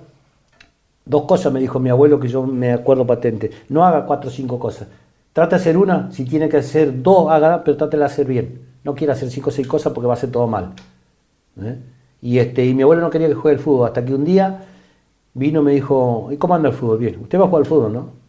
Dos 1.05 1.23
cosas 1.23 1.51
me 1.51 1.59
dijo 1.59 1.79
mi 1.79 1.89
abuelo 1.89 2.17
que 2.17 2.29
yo 2.29 2.43
me 2.43 2.71
acuerdo 2.71 3.05
patente. 3.05 3.51
No 3.67 3.85
haga 3.85 4.05
cuatro 4.05 4.29
o 4.29 4.33
cinco 4.33 4.57
cosas. 4.57 4.87
Trata 5.33 5.57
de 5.57 5.61
hacer 5.61 5.77
una, 5.77 6.09
si 6.11 6.23
tiene 6.23 6.47
que 6.47 6.57
hacer 6.57 7.03
dos, 7.03 7.29
hágala, 7.29 7.61
pero 7.63 7.75
trate 7.75 7.97
de 7.97 8.05
hacer 8.05 8.25
bien. 8.25 8.61
No 8.85 8.95
quiera 8.95 9.13
hacer 9.13 9.29
cinco 9.29 9.49
o 9.49 9.51
seis 9.51 9.67
cosas 9.67 9.91
porque 9.91 10.07
va 10.07 10.13
a 10.13 10.17
hacer 10.17 10.31
todo 10.31 10.47
mal. 10.47 10.71
¿Eh? 11.61 11.77
Y, 12.21 12.37
este, 12.39 12.65
y 12.65 12.73
mi 12.73 12.83
abuelo 12.83 13.01
no 13.01 13.09
quería 13.09 13.27
que 13.27 13.33
juegue 13.33 13.57
el 13.57 13.61
fútbol, 13.61 13.87
hasta 13.87 14.05
que 14.05 14.13
un 14.13 14.23
día 14.23 14.63
vino 15.33 15.59
y 15.59 15.63
me 15.63 15.71
dijo, 15.73 16.29
¿y 16.31 16.37
cómo 16.37 16.55
anda 16.55 16.69
el 16.69 16.75
fútbol? 16.75 16.99
Bien, 16.99 17.19
¿usted 17.21 17.37
va 17.37 17.43
a 17.43 17.47
jugar 17.47 17.63
al 17.63 17.65
fútbol, 17.65 17.91
no? 17.91 18.22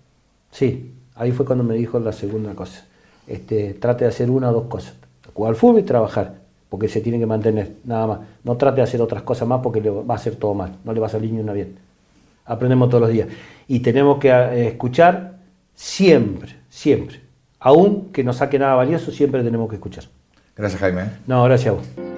Sí, 0.54 0.94
ahí 1.16 1.32
fue 1.32 1.44
cuando 1.44 1.64
me 1.64 1.74
dijo 1.74 1.98
la 1.98 2.12
segunda 2.12 2.54
cosa. 2.54 2.84
Este, 3.26 3.74
trate 3.74 4.04
de 4.04 4.10
hacer 4.10 4.30
una 4.30 4.50
o 4.50 4.52
dos 4.52 4.64
cosas. 4.66 4.94
Jugar 5.34 5.50
al 5.50 5.56
fútbol 5.56 5.80
y 5.80 5.82
trabajar, 5.82 6.36
porque 6.68 6.86
se 6.86 7.00
tiene 7.00 7.18
que 7.18 7.26
mantener, 7.26 7.72
nada 7.82 8.06
más. 8.06 8.18
No 8.44 8.56
trate 8.56 8.76
de 8.76 8.82
hacer 8.82 9.02
otras 9.02 9.22
cosas 9.22 9.48
más 9.48 9.60
porque 9.60 9.80
le 9.80 9.90
va 9.90 10.14
a 10.14 10.16
hacer 10.16 10.36
todo 10.36 10.54
mal, 10.54 10.76
no 10.84 10.92
le 10.92 11.00
va 11.00 11.08
a 11.08 11.10
salir 11.10 11.32
ni 11.32 11.40
una 11.40 11.52
bien. 11.52 11.76
Aprendemos 12.44 12.88
todos 12.88 13.00
los 13.00 13.10
días. 13.10 13.26
Y 13.66 13.80
tenemos 13.80 14.18
que 14.18 14.28
eh, 14.28 14.68
escuchar 14.68 15.38
siempre, 15.74 16.54
siempre. 16.68 17.20
Aún 17.58 18.12
que 18.12 18.22
no 18.22 18.32
saque 18.32 18.56
nada 18.56 18.76
valioso, 18.76 19.10
siempre 19.10 19.42
tenemos 19.42 19.68
que 19.68 19.74
escuchar. 19.74 20.04
Gracias, 20.54 20.80
Jaime. 20.80 21.02
¿eh? 21.02 21.10
No, 21.26 21.42
gracias 21.42 21.74
a 21.74 21.78
vos. 21.78 22.13